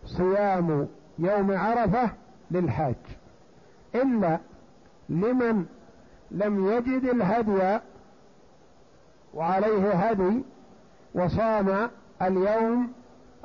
صيام 0.06 0.88
يوم 1.20 1.58
عرفه 1.58 2.10
للحاج. 2.52 2.96
الا 3.96 4.40
لمن 5.10 5.66
لم 6.32 6.68
يجد 6.68 7.04
الهدي 7.04 7.80
وعليه 9.34 9.92
هدي 9.94 10.44
وصام 11.16 11.90
اليوم 12.22 12.92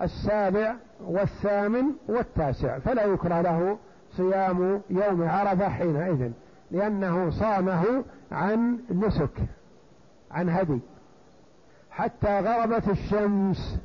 السابع 0.02 0.74
والثامن 1.04 1.84
والتاسع. 2.08 2.78
فلا 2.78 3.04
يكره 3.04 3.40
له 3.40 3.78
صيام 4.16 4.80
يوم 4.90 5.28
عرفة 5.28 5.68
حينئذ 5.68 6.30
لأنه 6.70 7.30
صامه 7.30 8.04
عن 8.32 8.78
نسك 8.90 9.38
عن 10.30 10.48
هدي. 10.48 10.80
حتى 11.90 12.40
غربت 12.40 12.88
الشمس 12.88 13.78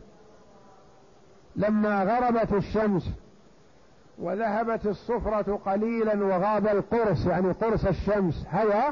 لما 1.56 2.04
غربت 2.04 2.54
الشمس 2.54 3.10
وذهبت 4.20 4.86
الصفرة 4.86 5.60
قليلا 5.66 6.26
وغاب 6.26 6.68
القرص 6.68 7.26
يعني 7.26 7.52
قرص 7.52 7.86
الشمس 7.86 8.48
هوى 8.52 8.84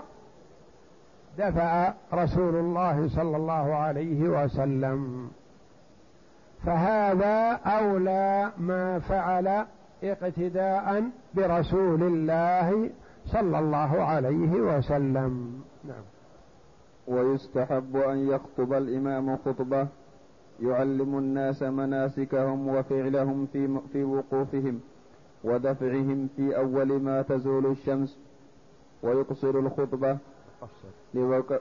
دفع 1.37 1.93
رسول 2.13 2.55
الله 2.55 3.09
صلى 3.15 3.37
الله 3.37 3.75
عليه 3.75 4.29
وسلم. 4.29 5.31
فهذا 6.65 7.51
أولى 7.65 8.51
ما 8.57 8.99
فعل 8.99 9.65
اقتداء 10.03 11.03
برسول 11.33 12.03
الله 12.03 12.89
صلى 13.25 13.59
الله 13.59 14.03
عليه 14.03 14.51
وسلم. 14.61 15.61
نعم. 15.83 16.03
ويستحب 17.07 17.95
أن 17.95 18.17
يخطب 18.17 18.73
الإمام 18.73 19.37
خطبة 19.37 19.87
يعلم 20.61 21.17
الناس 21.17 21.63
مناسكهم 21.63 22.67
وفعلهم 22.67 23.45
في 23.45 23.79
في 23.93 24.03
وقوفهم 24.03 24.79
ودفعهم 25.43 26.27
في 26.35 26.57
أول 26.57 27.01
ما 27.01 27.21
تزول 27.21 27.65
الشمس 27.65 28.19
ويقصر 29.03 29.59
الخطبة 29.59 30.17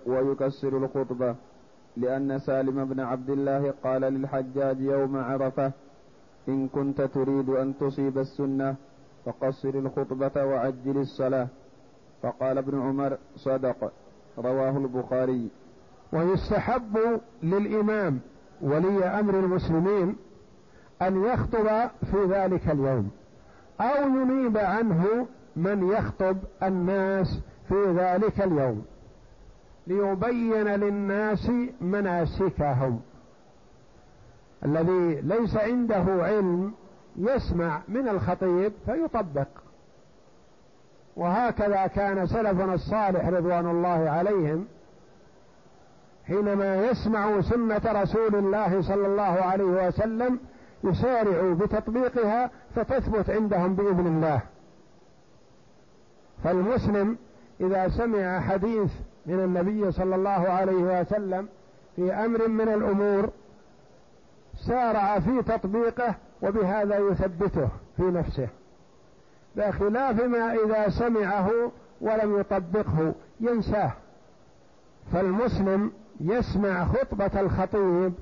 ويكسر 0.06 0.76
الخطبة 0.76 1.36
لأن 1.96 2.38
سالم 2.38 2.84
بن 2.84 3.00
عبد 3.00 3.30
الله 3.30 3.74
قال 3.84 4.00
للحجاج 4.02 4.80
يوم 4.80 5.16
عرفة 5.16 5.72
إن 6.48 6.68
كنت 6.68 7.00
تريد 7.00 7.48
أن 7.48 7.78
تصيب 7.80 8.18
السنة 8.18 8.74
فقصر 9.24 9.68
الخطبة 9.68 10.44
وعجل 10.44 10.96
الصلاة. 10.98 11.48
فقال 12.22 12.58
ابن 12.58 12.80
عمر 12.80 13.18
صدق. 13.36 13.92
رواه 14.38 14.76
البخاري. 14.76 15.48
ويستحب 16.12 17.20
للإمام 17.42 18.20
ولي 18.62 19.04
أمر 19.04 19.38
المسلمين 19.38 20.16
أن 21.02 21.24
يخطب 21.24 21.90
في 22.10 22.24
ذلك 22.28 22.68
اليوم 22.68 23.10
أو 23.80 24.08
ينيب 24.08 24.56
عنه 24.58 25.26
من 25.56 25.88
يخطب 25.88 26.36
الناس 26.62 27.40
في 27.68 27.84
ذلك 27.96 28.40
اليوم 28.40 28.84
ليبين 29.86 30.68
للناس 30.68 31.50
مناسكهم. 31.80 33.00
الذي 34.66 35.20
ليس 35.20 35.56
عنده 35.56 36.04
علم 36.08 36.72
يسمع 37.16 37.80
من 37.88 38.08
الخطيب 38.08 38.72
فيطبق. 38.86 39.48
وهكذا 41.16 41.86
كان 41.86 42.26
سلفنا 42.26 42.74
الصالح 42.74 43.28
رضوان 43.28 43.70
الله 43.70 44.10
عليهم 44.10 44.66
حينما 46.26 46.76
يسمعوا 46.76 47.40
سنة 47.40 47.80
رسول 47.86 48.34
الله 48.34 48.82
صلى 48.82 49.06
الله 49.06 49.22
عليه 49.22 49.88
وسلم 49.88 50.38
يسارعوا 50.84 51.54
بتطبيقها 51.54 52.50
فتثبت 52.74 53.30
عندهم 53.30 53.74
بإذن 53.74 54.06
الله. 54.06 54.40
فالمسلم 56.44 57.16
إذا 57.60 57.88
سمع 57.88 58.40
حديث 58.40 58.90
من 59.26 59.40
النبي 59.40 59.92
صلى 59.92 60.14
الله 60.14 60.30
عليه 60.30 61.00
وسلم 61.00 61.48
في 61.96 62.12
أمر 62.12 62.48
من 62.48 62.68
الأمور 62.68 63.30
سارع 64.56 65.20
في 65.20 65.42
تطبيقه 65.42 66.14
وبهذا 66.42 66.98
يثبته 66.98 67.68
في 67.96 68.02
نفسه. 68.02 68.48
بخلاف 69.56 70.22
ما 70.22 70.52
إذا 70.52 70.88
سمعه 70.88 71.50
ولم 72.00 72.40
يطبقه 72.40 73.14
ينساه. 73.40 73.92
فالمسلم 75.12 75.92
يسمع 76.20 76.84
خطبة 76.84 77.40
الخطيب 77.40 78.12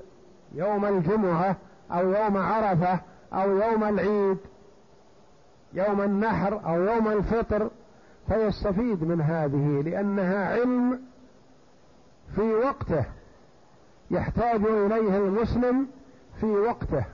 يوم 0.53 0.85
الجمعة 0.85 1.55
أو 1.91 2.13
يوم 2.13 2.37
عرفة 2.37 2.99
أو 3.33 3.57
يوم 3.57 3.83
العيد 3.83 4.37
يوم 5.73 6.01
النحر 6.01 6.61
أو 6.65 6.81
يوم 6.81 7.07
الفطر 7.07 7.69
فيستفيد 8.27 9.03
من 9.03 9.21
هذه 9.21 9.81
لأنها 9.81 10.53
علم 10.53 11.01
في 12.35 12.53
وقته. 12.53 13.05
يحتاج 14.11 14.65
إليه 14.65 15.17
المسلم 15.17 15.87
في 16.39 16.45
وقته 16.45 17.05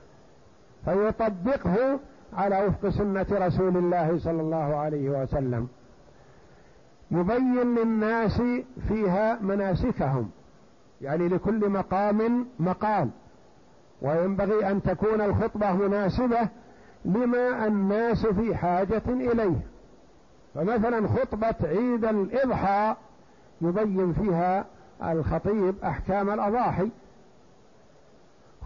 فيطبقه 0.84 2.00
على 2.32 2.66
وفق 2.66 2.88
سنة 2.88 3.26
رسول 3.32 3.76
الله 3.76 4.18
صلى 4.18 4.40
الله 4.40 4.76
عليه 4.76 5.22
وسلم. 5.22 5.68
يبين 7.10 7.74
للناس 7.74 8.42
فيها 8.88 9.38
مناسكهم 9.40 10.30
يعني 11.00 11.28
لكل 11.28 11.68
مقام 11.68 12.46
مقال. 12.58 13.08
وينبغي 14.02 14.70
أن 14.70 14.82
تكون 14.82 15.20
الخطبة 15.20 15.72
مناسبة 15.72 16.48
لما 17.04 17.66
الناس 17.66 18.26
في 18.26 18.56
حاجة 18.56 19.02
إليه. 19.08 19.60
فمثلا 20.54 21.08
خطبة 21.08 21.54
عيد 21.68 22.04
الإضحى 22.04 22.96
يبين 23.60 24.12
فيها 24.12 24.64
الخطيب 25.02 25.74
أحكام 25.84 26.30
الأضاحي. 26.30 26.90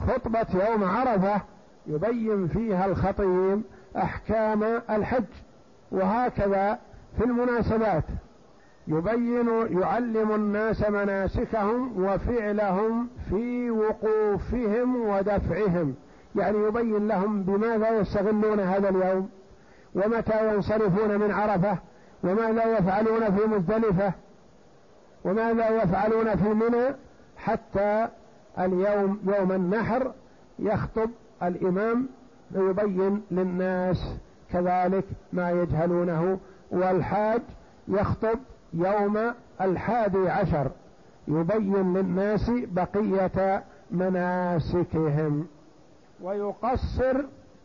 خطبة 0.09 0.47
يوم 0.69 0.85
عرفة 0.85 1.41
يبين 1.87 2.49
فيها 2.49 2.87
الخطيب 2.87 3.63
أحكام 3.97 4.63
الحج 4.91 5.25
وهكذا 5.93 6.79
في 7.19 7.25
المناسبات. 7.25 8.05
يبين 8.89 9.49
يعلم 9.81 10.35
الناس 10.35 10.91
مناسكهم 10.91 12.05
وفعلهم 12.05 13.09
في 13.31 13.71
وقوفهم 13.71 14.97
ودفعهم. 15.09 15.95
يعني 16.37 16.59
يبين 16.59 17.09
لهم 17.09 17.43
بماذا 17.43 17.91
يستغلون 17.91 18.61
هذا 18.61 18.89
اليوم 18.89 19.29
ومتى 19.95 20.55
ينصرفون 20.55 21.19
من 21.19 21.31
عرفة 21.31 21.79
وماذا 22.25 22.79
يفعلون 22.79 23.37
في 23.37 23.47
مزدلفة 23.47 24.13
وماذا 25.25 25.83
يفعلون 25.83 26.37
في 26.37 26.49
منى 26.49 26.95
حتى 27.37 28.09
اليوم 28.59 29.21
يوم 29.27 29.53
النحر 29.53 30.13
يخطب 30.59 31.11
الإمام 31.43 32.09
ويبين 32.55 33.23
للناس 33.31 34.15
كذلك 34.53 35.05
ما 35.33 35.51
يجهلونه 35.51 36.39
والحاج 36.71 37.41
يخطب 37.89 38.39
يوم 38.75 39.19
الحادي 39.61 40.29
عشر 40.29 40.71
يبين 41.29 41.97
للناس 41.97 42.51
بقية 42.51 43.65
مناسكهم 43.91 45.47
ويقصر 46.23 47.17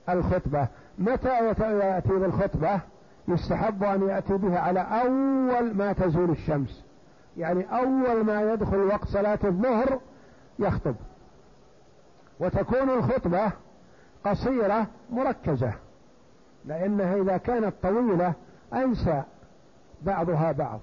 الخطبة. 0.09 0.67
متى 0.99 1.29
يأتي 1.59 2.09
بالخطبة؟ 2.09 2.79
يستحب 3.27 3.83
أن 3.83 4.09
يأتي 4.09 4.33
بها 4.33 4.59
على 4.59 4.79
أول 4.79 5.75
ما 5.75 5.93
تزول 5.93 6.29
الشمس 6.29 6.83
يعني 7.37 7.65
أول 7.71 8.25
ما 8.25 8.53
يدخل 8.53 8.77
وقت 8.77 9.07
صلاة 9.07 9.39
الظهر 9.43 9.99
يخطب. 10.59 10.95
وتكون 12.39 12.89
الخطبة 12.89 13.51
قصيرة 14.25 14.87
مركزة 15.09 15.73
لأنها 16.65 17.15
إذا 17.15 17.37
كانت 17.37 17.73
طويلة 17.83 18.33
أنسى 18.73 19.23
بعضها 20.01 20.51
بعض. 20.51 20.79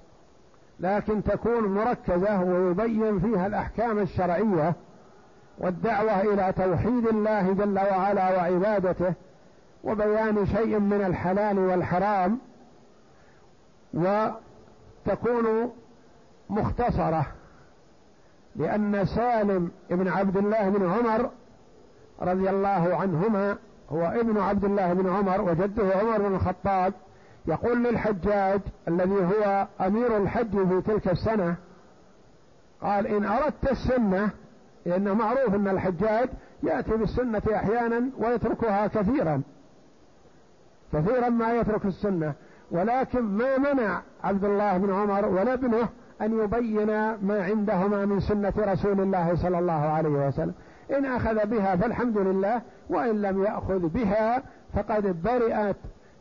لكن 0.79 1.23
تكون 1.23 1.63
مركزة 1.63 2.43
ويبين 2.43 3.19
فيها 3.19 3.47
الأحكام 3.47 3.99
الشرعية 3.99 4.75
والدعوة 5.57 6.21
إلى 6.21 6.53
توحيد 6.53 7.07
الله 7.07 7.53
جل 7.53 7.79
وعلا 7.79 8.37
وعبادته 8.37 9.13
وبيان 9.83 10.45
شيء 10.45 10.79
من 10.79 11.01
الحلال 11.05 11.59
والحرام 11.59 12.39
وتكون 13.93 15.71
مختصرة 16.49 17.25
لأن 18.55 19.05
سالم 19.05 19.71
بن 19.89 20.07
عبد 20.07 20.37
الله 20.37 20.69
بن 20.69 20.89
عمر 20.89 21.29
رضي 22.21 22.49
الله 22.49 22.95
عنهما 22.95 23.57
هو 23.89 24.05
ابن 24.05 24.37
عبد 24.37 24.65
الله 24.65 24.93
بن 24.93 25.09
عمر 25.09 25.41
وجده 25.41 25.95
عمر 25.95 26.17
بن 26.17 26.35
الخطاب 26.35 26.93
يقول 27.47 27.83
للحجاج 27.83 28.61
الذي 28.87 29.25
هو 29.25 29.67
أمير 29.81 30.17
الحج 30.17 30.67
في 30.67 30.81
تلك 30.81 31.07
السنة 31.07 31.55
قال 32.81 33.07
إن 33.07 33.25
أردت 33.25 33.71
السنة 33.71 34.29
لأنه 34.85 35.13
معروف 35.13 35.55
أن 35.55 35.67
الحجاج 35.67 36.29
يأتي 36.63 36.91
بالسنة 36.91 37.41
أحيانا 37.55 38.09
ويتركها 38.17 38.87
كثيرا 38.87 39.41
كثيرا 40.93 41.29
ما 41.29 41.53
يترك 41.53 41.85
السنة 41.85 42.33
ولكن 42.71 43.21
ما 43.21 43.57
منع 43.57 44.01
عبد 44.23 44.45
الله 44.45 44.77
بن 44.77 44.93
عمر 44.93 45.25
ولا 45.25 45.53
ابنه 45.53 45.89
أن 46.21 46.39
يبين 46.39 46.87
ما 47.21 47.43
عندهما 47.43 48.05
من 48.05 48.19
سنة 48.19 48.53
رسول 48.57 48.99
الله 49.01 49.35
صلى 49.35 49.59
الله 49.59 49.73
عليه 49.73 50.27
وسلم. 50.27 50.53
إن 50.97 51.05
أخذ 51.05 51.45
بها 51.45 51.75
فالحمد 51.75 52.17
لله 52.17 52.61
وإن 52.89 53.21
لم 53.21 53.43
يأخذ 53.43 53.79
بها 53.79 54.43
فقد 54.73 55.21
برئت 55.23 55.75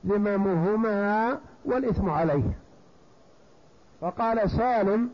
ذممهما 0.07 1.39
والإثم 1.65 2.11
عليه. 2.11 2.53
وقال 4.01 4.51
سالم 4.51 5.11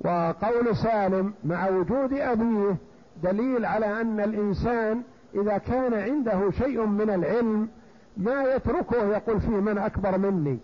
وقول 0.00 0.76
سالم 0.76 1.34
مع 1.44 1.68
وجود 1.68 2.12
أبيه 2.12 2.76
دليل 3.22 3.64
على 3.64 4.00
أن 4.00 4.20
الإنسان 4.20 5.02
إذا 5.34 5.58
كان 5.58 5.94
عنده 5.94 6.50
شيء 6.50 6.86
من 6.86 7.10
العلم 7.10 7.68
ما 8.16 8.42
يتركه 8.42 9.06
يقول 9.06 9.40
فيه 9.40 9.60
من 9.60 9.78
أكبر 9.78 10.18
مني. 10.18 10.58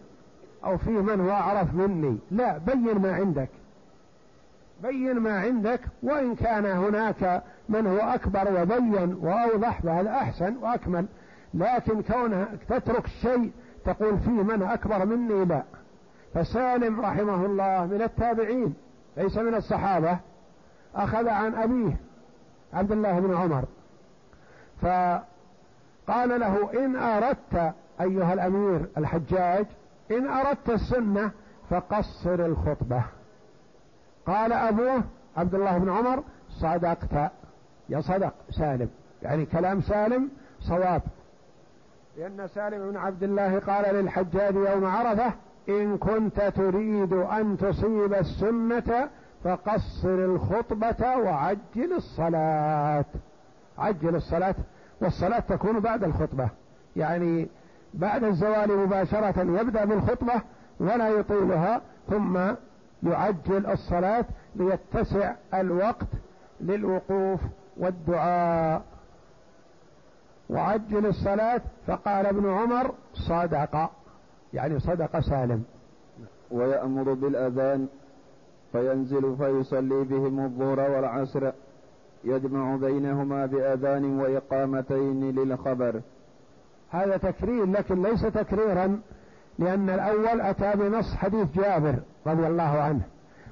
أو 0.65 0.79
فيه 0.79 1.01
من 1.01 1.21
هو 1.21 1.31
أعرف 1.31 1.75
مني. 1.75 2.19
لا 2.31 2.59
بين 2.59 2.99
ما 2.99 3.15
عندك. 3.15 3.49
بين 4.83 5.19
ما 5.19 5.41
عندك 5.41 5.81
وإن 6.03 6.35
كان 6.35 6.67
هناك 6.67 7.43
من 7.69 7.87
هو 7.87 7.99
أكبر 7.99 8.63
وبين 8.63 9.19
وأوضح 9.21 9.81
فهذا 9.81 10.11
أحسن 10.11 10.57
وأكمل. 10.57 11.07
لكن 11.55 12.03
كونها 12.03 12.49
تترك 12.69 13.07
شيء 13.07 13.53
تقول 13.85 14.19
فيه 14.19 14.31
من 14.31 14.63
أكبر 14.63 15.07
مني 15.07 15.45
لا. 15.45 15.65
فسالم 16.35 17.01
رحمه 17.01 17.47
الله 17.47 17.87
من 17.87 18.03
التابعين 18.03 18.75
ليس 19.17 19.37
من 19.37 19.55
الصحابة 19.55 20.19
أخذ 20.95 21.29
عن 21.29 21.55
أبيه 21.55 21.97
عبد 22.73 22.93
الله 22.93 23.21
بن 23.21 23.35
عمر. 23.35 23.65
فقال 24.83 26.41
له 26.41 26.71
إن 26.85 26.97
أردت 26.97 27.75
أيها 28.01 28.35
الأمير 28.35 28.87
الحجاج 28.99 29.67
إن 30.11 30.27
أردت 30.27 30.71
السنة 30.71 31.31
فقصر 31.71 32.35
الخطبة. 32.35 33.03
قال 34.27 34.53
أبوه 34.53 35.03
عبد 35.37 35.55
الله 35.55 35.79
بن 35.79 35.91
عمر 35.91 36.23
صدقت. 36.51 37.33
يا 37.89 38.01
صدق 38.01 38.33
سالم. 38.51 38.89
يعني 39.23 39.47
كلام 39.47 39.81
سالم 39.81 40.29
صواب. 40.61 41.03
لأن 42.17 42.49
سالم 42.49 42.91
بن 42.91 42.97
عبد 42.97 43.23
الله 43.23 43.59
قال 43.59 43.95
للحجاج 43.95 44.55
يوم 44.55 44.85
عرفة 44.85 45.33
إن 45.69 45.99
كنت 45.99 46.41
تريد 46.41 47.13
أن 47.13 47.57
تصيب 47.57 48.15
السنة 48.15 49.09
فقصر 49.45 50.09
الخطبة 50.09 51.17
وعجل 51.17 51.93
الصلاة. 51.97 53.05
عجل 53.79 54.17
الصلاة 54.17 54.55
والصلاة 55.01 55.41
تكون 55.41 55.81
بعد 55.81 56.05
الخطبة. 56.05 56.49
يعني 56.97 57.49
بعد 57.95 58.25
الزوال 58.25 58.79
مباشرة 58.79 59.61
يبدأ 59.61 59.85
بالخطبة 59.85 60.43
ولا 60.81 61.09
يطيلها 61.09 61.81
ثم 62.11 62.39
يعجل 63.03 63.67
الصلاة 63.67 64.25
ليتسع 64.57 65.35
الوقت 65.55 66.07
للوقوف 66.61 67.41
والدعاء. 67.77 68.83
وعجل 70.51 71.07
الصلاة 71.07 71.61
فقال 71.87 72.27
ابن 72.27 72.51
عمر 72.51 72.95
صدق 73.15 73.91
يعني 74.55 74.81
صدق 74.81 75.21
سالم. 75.21 75.65
ويأمر 76.51 77.13
بالأذان 77.13 77.89
فينزل 78.73 79.37
فيصلي 79.37 80.05
بهم 80.05 80.41
الظهر 80.45 80.91
والعصر 80.91 81.51
يجمع 82.25 82.77
بينهما 82.77 83.47
بأذان 83.47 84.21
وإقامتين 84.21 85.31
للخبر. 85.31 86.01
هذا 86.91 87.17
تكرير 87.17 87.67
لكن 87.67 88.03
ليس 88.03 88.23
تكريرا 88.23 89.01
لأن 89.59 89.91
الأول 89.91 90.41
أتى 90.41 90.73
بنص 90.75 91.15
حديث 91.15 91.47
جابر 91.57 91.95
رضي 92.27 92.47
الله 92.47 92.83
عنه 92.83 93.01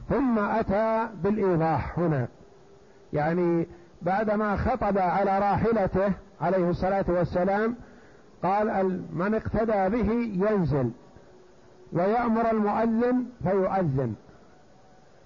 ثم 0.08 0.38
أتى 0.38 1.08
بالإيضاح 1.22 1.98
هنا. 1.98 2.28
يعني 3.12 3.66
بعدما 4.02 4.56
خطب 4.56 4.98
على 4.98 5.38
راحلته 5.38 6.12
عليه 6.40 6.70
الصلاة 6.70 7.04
والسلام 7.08 7.76
قال 8.42 9.00
من 9.12 9.34
اقتدى 9.34 9.96
به 9.96 10.12
ينزل 10.50 10.90
ويأمر 11.92 12.50
المؤذن 12.50 13.24
فيؤذن 13.42 14.14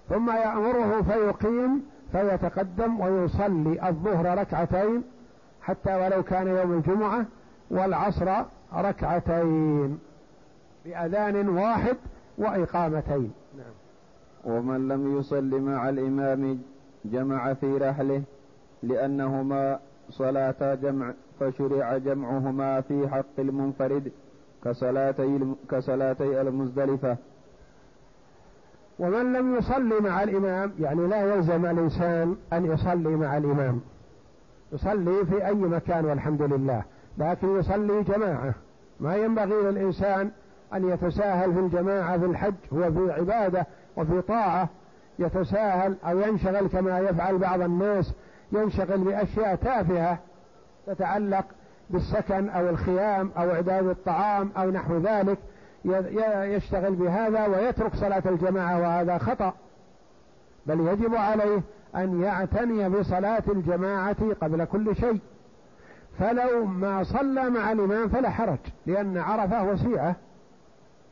ثم 0.09 0.29
يأمره 0.29 1.01
فيقيم 1.01 1.83
فيتقدم 2.11 2.99
ويصلي 2.99 3.89
الظهر 3.89 4.37
ركعتين 4.37 5.03
حتى 5.61 5.95
ولو 5.95 6.23
كان 6.23 6.47
يوم 6.47 6.71
الجمعة 6.73 7.25
والعصر 7.71 8.43
ركعتين 8.73 9.99
بأذان 10.85 11.49
واحد 11.49 11.97
وإقامتين. 12.37 13.31
نعم. 13.57 13.73
ومن 14.43 14.87
لم 14.87 15.17
يصل 15.19 15.61
مع 15.61 15.89
الإمام 15.89 16.59
جمع 17.05 17.53
في 17.53 17.77
رحله 17.77 18.21
لأنهما 18.83 19.79
صلاتا 20.09 20.75
جمع 20.75 21.13
فشرع 21.39 21.97
جمعهما 21.97 22.81
في 22.81 23.09
حق 23.09 23.39
المنفرد 23.39 24.11
كصلاتي 24.63 25.39
كصلاتي 25.69 26.41
المزدلفة. 26.41 27.17
ومن 28.99 29.33
لم 29.33 29.55
يصلي 29.55 29.99
مع 29.99 30.23
الإمام 30.23 30.71
يعني 30.79 31.07
لا 31.07 31.35
يلزم 31.35 31.65
الإنسان 31.65 32.35
أن 32.53 32.65
يصلي 32.65 33.09
مع 33.09 33.37
الإمام. 33.37 33.81
يصلي 34.71 35.25
في 35.25 35.47
أي 35.47 35.53
مكان 35.53 36.05
والحمد 36.05 36.41
لله. 36.41 36.83
لكن 37.17 37.59
يصلي 37.59 38.03
جماعة 38.03 38.53
ما 38.99 39.15
ينبغي 39.15 39.61
للإنسان 39.61 40.31
أن 40.73 40.89
يتساهل 40.89 41.53
في 41.53 41.59
الجماعة 41.59 42.17
في 42.17 42.25
الحج 42.25 42.53
هو 42.73 42.91
في 42.91 43.11
عبادة 43.11 43.67
وفي 43.97 44.21
طاعة. 44.21 44.69
يتساهل 45.19 45.95
أو 46.05 46.19
ينشغل 46.19 46.67
كما 46.67 46.99
يفعل 46.99 47.37
بعض 47.37 47.61
الناس 47.61 48.13
ينشغل 48.51 48.97
بأشياء 48.97 49.55
تافهة 49.55 50.19
تتعلق 50.87 51.45
بالسكن 51.89 52.49
أو 52.49 52.69
الخيام 52.69 53.31
أو 53.37 53.51
إعداد 53.51 53.87
الطعام 53.87 54.49
أو 54.57 54.71
نحو 54.71 54.97
ذلك. 54.97 55.37
يشتغل 56.55 56.95
بهذا 56.95 57.47
ويترك 57.47 57.95
صلاة 57.95 58.23
الجماعة 58.25 58.79
وهذا 58.79 59.17
خطأ. 59.17 59.53
بل 60.65 60.79
يجب 60.79 61.15
عليه 61.15 61.61
أن 61.95 62.21
يعتني 62.21 62.89
بصلاة 62.89 63.43
الجماعة 63.47 64.33
قبل 64.41 64.65
كل 64.65 64.95
شيء. 64.95 65.19
فلو 66.19 66.65
ما 66.65 67.03
صلى 67.03 67.49
مع 67.49 67.71
الإمام 67.71 68.09
فلا 68.09 68.29
حرج 68.29 68.59
لأن 68.85 69.17
عرفة 69.17 69.63
وسيعة 69.63 70.15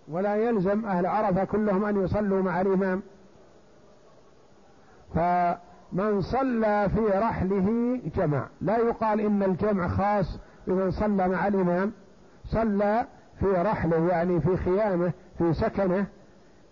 ولا 0.07 0.35
يلزم 0.35 0.85
أهل 0.85 1.05
عرفة 1.05 1.43
كلهم 1.43 1.85
أن 1.85 2.03
يصلوا 2.03 2.41
مع 2.41 2.61
الإمام. 2.61 3.01
فمن 5.15 6.21
صلى 6.21 6.89
في 6.95 7.01
رحله 7.01 7.99
جمع. 8.15 8.47
لا 8.61 8.77
يقال 8.77 9.19
إن 9.19 9.43
الجمع 9.43 9.87
خاص 9.87 10.39
بمن 10.67 10.91
صلى 10.91 11.27
مع 11.27 11.47
الإمام. 11.47 11.91
صلى 12.45 13.05
في 13.39 13.45
رحله 13.45 14.07
يعني 14.09 14.41
في 14.41 14.57
خيامه 14.57 15.11
في 15.37 15.53
سكنه 15.53 16.05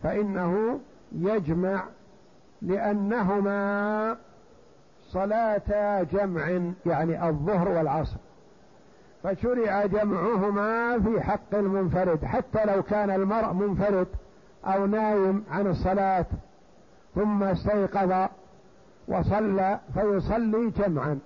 فإنه 0.03 0.80
يجمع 1.11 1.84
لأنهما 2.61 4.17
صلاتا 5.08 6.03
جمع 6.03 6.72
يعني 6.86 7.30
الظهر 7.30 7.70
والعصر. 7.70 8.18
فشرع 9.24 9.86
جمعهما 9.86 10.99
في 10.99 11.22
حق 11.22 11.53
المنفرد 11.53 12.26
حتى 12.26 12.66
لو 12.66 12.84
كان 12.84 13.10
المرء 13.10 13.53
منفرد 13.53 14.08
أو 14.66 14.86
نايم 14.86 15.43
عن 15.51 15.68
الصلاة 15.68 16.26
ثم 17.16 17.43
استيقظ 17.43 18.30
وصلى 19.08 19.80
فيصلي 19.93 20.70
جمعا. 20.70 21.20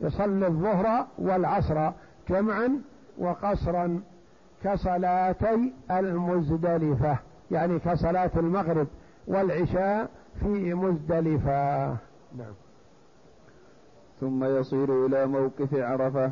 يصلي 0.00 0.46
الظهر 0.46 1.06
والعصر 1.18 1.90
جمعا 2.28 2.80
وقصرا 3.18 4.00
كصلاتي 4.64 5.72
المزدلفة 5.90 7.18
يعني 7.50 7.78
كصلاة 7.78 8.30
المغرب 8.36 8.86
والعشاء 9.26 10.08
في 10.40 10.74
مزدلفة. 10.74 11.88
نعم. 12.38 12.54
ثم 14.20 14.44
يصير 14.44 15.06
إلى 15.06 15.26
موقف 15.26 15.74
عرفة 15.74 16.30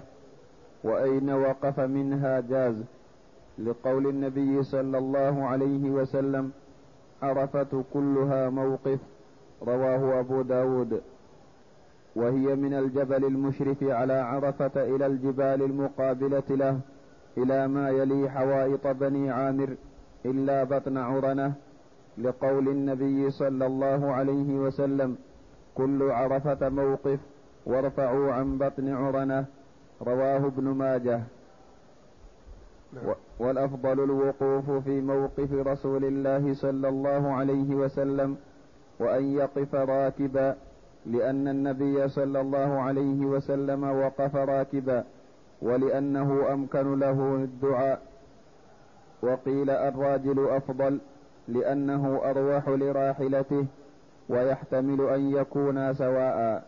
وأين 0.85 1.31
وقف 1.31 1.81
منها 1.81 2.41
جاز؟ 2.41 2.75
لقول 3.59 4.07
النبي 4.07 4.63
صلى 4.63 4.99
الله 4.99 5.45
عليه 5.45 5.91
وسلم 5.91 6.51
عرفة 7.23 7.85
كلها 7.93 8.51
موقف 8.51 8.99
رواه 9.63 10.21
أبو 10.21 10.43
داود. 10.43 11.01
وهي 12.17 12.55
من 12.57 12.75
الجبل 12.75 13.25
المشرف 13.25 13.83
على 13.83 14.13
عرفة 14.13 14.71
إلى 14.77 15.07
الجبال 15.07 15.63
المقابلة 15.63 16.43
له 16.51 16.81
إلى 17.39 17.69
ما 17.69 17.91
يلي 17.91 18.31
حوائط 18.31 18.87
بني 18.87 19.31
عامر 19.31 19.77
إلا 20.27 20.65
بطن 20.65 20.97
عرنة. 20.97 21.53
لقول 22.19 22.69
النبي 22.69 23.31
صلى 23.31 23.67
الله 23.67 24.13
عليه 24.13 24.59
وسلم 24.59 25.17
كل 25.75 26.11
عرفة 26.11 26.69
موقف 26.69 27.21
وارفعوا 27.69 28.33
عن 28.33 28.59
بطن 28.59 28.95
عرنة 28.95 29.45
رواه 30.03 30.37
ابن 30.37 30.65
ماجه. 30.65 31.21
نعم. 32.93 33.15
والأفضل 33.39 34.05
الوقوف 34.05 34.71
في 34.71 35.01
موقف 35.01 35.53
رسول 35.53 36.05
الله 36.05 36.55
صلى 36.55 36.89
الله 36.89 37.33
عليه 37.33 37.75
وسلم 37.75 38.37
وأن 39.01 39.37
يقف 39.37 39.75
راكبا 39.75 40.57
لأن 41.07 41.49
النبي 41.49 42.09
صلى 42.09 42.41
الله 42.41 42.81
عليه 42.81 43.27
وسلم 43.27 43.85
وقف 43.85 44.37
راكبا 44.37 45.05
ولأنه 45.63 46.53
أمكن 46.53 46.99
له 46.99 47.35
الدعاء. 47.35 48.01
وقيل 49.23 49.71
الراجل 49.71 50.49
أفضل 50.49 51.01
لأنه 51.49 52.21
أروح 52.25 52.69
لراحلته 52.69 53.67
ويحتمل 54.29 55.01
أن 55.01 55.31
يكونا 55.31 55.93
سواء. 55.93 56.65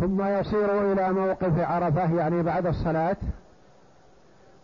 ثم 0.00 0.22
يصير 0.24 0.92
إلى 0.92 1.12
موقف 1.12 1.58
عرفة 1.58 2.14
يعني 2.14 2.42
بعد 2.42 2.66
الصلاة. 2.66 3.16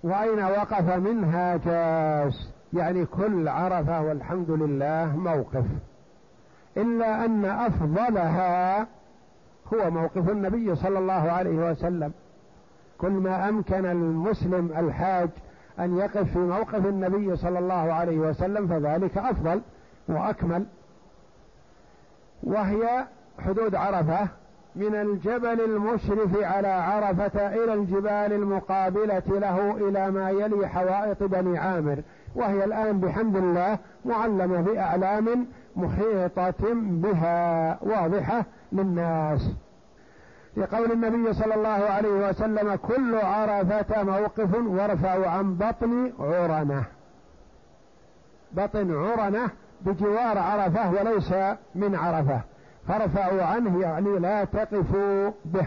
وأين 0.04 0.44
وقف 0.44 0.96
منها 0.96 1.56
جاز؟ 1.56 2.48
يعني 2.72 3.06
كل 3.06 3.48
عرفة 3.48 4.02
والحمد 4.02 4.50
لله 4.50 5.16
موقف. 5.16 5.64
إلا 6.76 7.24
أن 7.24 7.44
أفضلها 7.44 8.86
هو 9.74 9.90
موقف 9.90 10.30
النبي 10.30 10.76
صلى 10.76 10.98
الله 10.98 11.12
عليه 11.32 11.70
وسلم. 11.70 12.12
كل 12.98 13.10
ما 13.10 13.48
أمكن 13.48 13.86
المسلم 13.86 14.70
الحاج 14.78 15.28
أن 15.78 15.98
يقف 15.98 16.32
في 16.32 16.38
موقف 16.38 16.86
النبي 16.86 17.36
صلى 17.36 17.58
الله 17.58 17.92
عليه 17.92 18.18
وسلم 18.18 18.68
فذلك 18.68 19.18
أفضل 19.18 19.60
وأكمل. 20.08 20.66
وهي 22.42 23.06
حدود 23.38 23.74
عرفة 23.74 24.28
من 24.76 24.94
الجبل 24.94 25.60
المشرف 25.60 26.42
على 26.42 26.68
عرفة 26.68 27.54
إلى 27.54 27.74
الجبال 27.74 28.32
المقابلة 28.32 29.22
له 29.26 29.76
إلى 29.88 30.10
ما 30.10 30.30
يلي 30.30 30.68
حوائط 30.68 31.22
بني 31.22 31.58
عامر 31.58 32.02
وهي 32.34 32.64
الآن 32.64 33.00
بحمد 33.00 33.36
الله 33.36 33.78
معلمة 34.04 34.60
بأعلام 34.60 35.46
محيطة 35.76 36.74
بها 36.74 37.78
واضحة 37.82 38.44
للناس. 38.72 39.50
لقول 40.56 40.92
النبي 40.92 41.32
صلى 41.32 41.54
الله 41.54 41.68
عليه 41.68 42.28
وسلم 42.28 42.74
كل 42.74 43.16
عرفة 43.16 44.02
موقف 44.02 44.54
وارفعوا 44.54 45.26
عن 45.26 45.54
بطن 45.54 46.12
عرنة. 46.18 46.84
بطن 48.52 48.94
عرنة 48.94 49.50
بجوار 49.80 50.38
عرفة 50.38 50.90
وليس 50.90 51.32
من 51.74 51.94
عرفة. 51.94 52.40
فارفعوا 52.88 53.42
عنه 53.42 53.80
يعني 53.80 54.18
لا 54.18 54.44
تقفوا 54.44 55.30
به. 55.44 55.66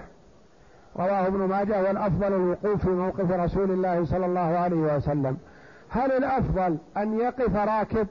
رواه 0.97 1.27
ابن 1.27 1.37
ماجه 1.37 1.83
والأفضل 1.83 2.33
الوقوف 2.33 2.81
في 2.81 2.89
موقف 2.89 3.31
رسول 3.31 3.71
الله 3.71 4.05
صلى 4.05 4.25
الله 4.25 4.57
عليه 4.57 4.95
وسلم. 4.95 5.37
هل 5.89 6.11
الأفضل 6.11 6.77
أن 6.97 7.19
يقف 7.19 7.55
راكب 7.55 8.07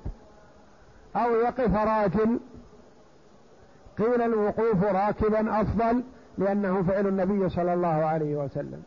أو 1.17 1.35
يقف 1.35 1.75
راجل؟ 1.75 2.41
قيل 3.99 4.23
الوقوف 4.23 4.85
راكبا 4.85 5.61
أفضل 5.61 6.03
لأنه 6.39 6.83
فعل 6.83 7.07
النبي 7.07 7.49
صلى 7.49 7.75
الله 7.75 8.05
عليه 8.05 8.37
وسلم. 8.37 8.83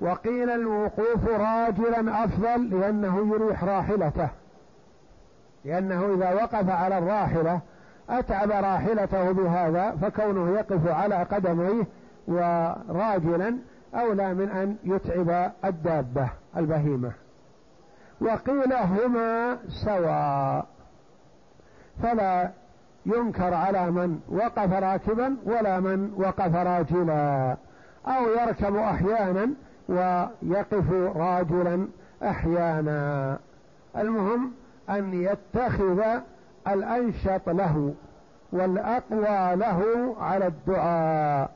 وقيل 0.00 0.50
الوقوف 0.50 1.28
راجلا 1.28 2.24
أفضل 2.24 2.70
لأنه 2.80 3.34
يريح 3.34 3.64
راحلته. 3.64 4.28
لأنه 5.64 6.14
إذا 6.14 6.34
وقف 6.34 6.70
على 6.70 6.98
الراحلة 6.98 7.60
أتعب 8.10 8.50
راحلته 8.50 9.32
بهذا 9.32 9.90
فكونه 9.90 10.50
يقف 10.58 10.88
على 10.88 11.14
قدميه 11.14 11.86
وراجلا 12.28 13.56
أولى 13.94 14.34
من 14.34 14.48
أن 14.48 14.76
يتعب 14.84 15.52
الدابة 15.64 16.28
البهيمة. 16.56 17.12
وقيل 18.20 18.72
هما 18.72 19.58
سواء 19.84 20.66
فلا 22.02 22.50
ينكر 23.06 23.54
على 23.54 23.90
من 23.90 24.20
وقف 24.28 24.72
راكبا 24.72 25.36
ولا 25.44 25.80
من 25.80 26.12
وقف 26.16 26.54
راجلا. 26.54 27.56
أو 28.06 28.28
يركب 28.28 28.76
أحيانا 28.76 29.50
ويقف 29.88 30.92
راجلا 31.16 31.88
أحيانا. 32.22 33.38
المهم 33.96 34.52
أن 34.90 35.14
يتخذ 35.14 36.02
الأنشط 36.74 37.48
له 37.48 37.94
والأقوى 38.52 39.56
له 39.56 40.14
على 40.20 40.46
الدعاء. 40.46 41.50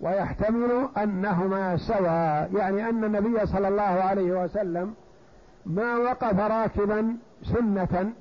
ويحتمل 0.00 0.88
أنهما 0.96 1.76
سوا 1.76 2.58
يعني 2.58 2.88
أن 2.88 3.04
النبي 3.04 3.46
صلى 3.46 3.68
الله 3.68 3.82
عليه 3.82 4.44
وسلم 4.44 4.94
ما 5.66 5.96
وقف 5.96 6.40
راكبا 6.40 7.16
سنة 7.42 8.12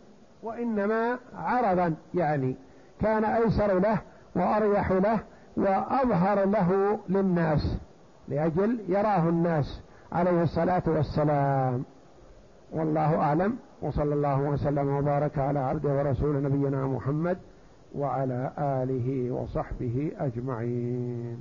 وإنما 0.43 1.17
عرضا 1.35 1.95
يعني 2.13 2.55
كان 3.01 3.25
أيسر 3.25 3.79
له 3.79 3.97
وأريح 4.35 4.91
له 4.91 5.19
وأظهر 5.57 6.45
له 6.45 6.99
للناس 7.09 7.77
لأجل 8.27 8.79
يراه 8.87 9.29
الناس 9.29 9.81
عليه 10.11 10.43
الصلاة 10.43 10.83
والسلام. 10.87 11.83
والله 12.71 13.15
أعلم. 13.21 13.57
وصلى 13.81 14.13
الله 14.13 14.41
وسلم 14.41 14.87
وبارك 14.87 15.37
على 15.37 15.59
عبده 15.59 15.89
ورسول 15.89 16.43
نبينا 16.43 16.87
محمد 16.87 17.37
وعلى 17.95 18.51
آله 18.57 19.31
وصحبه 19.31 20.11
أجمعين. 20.19 21.39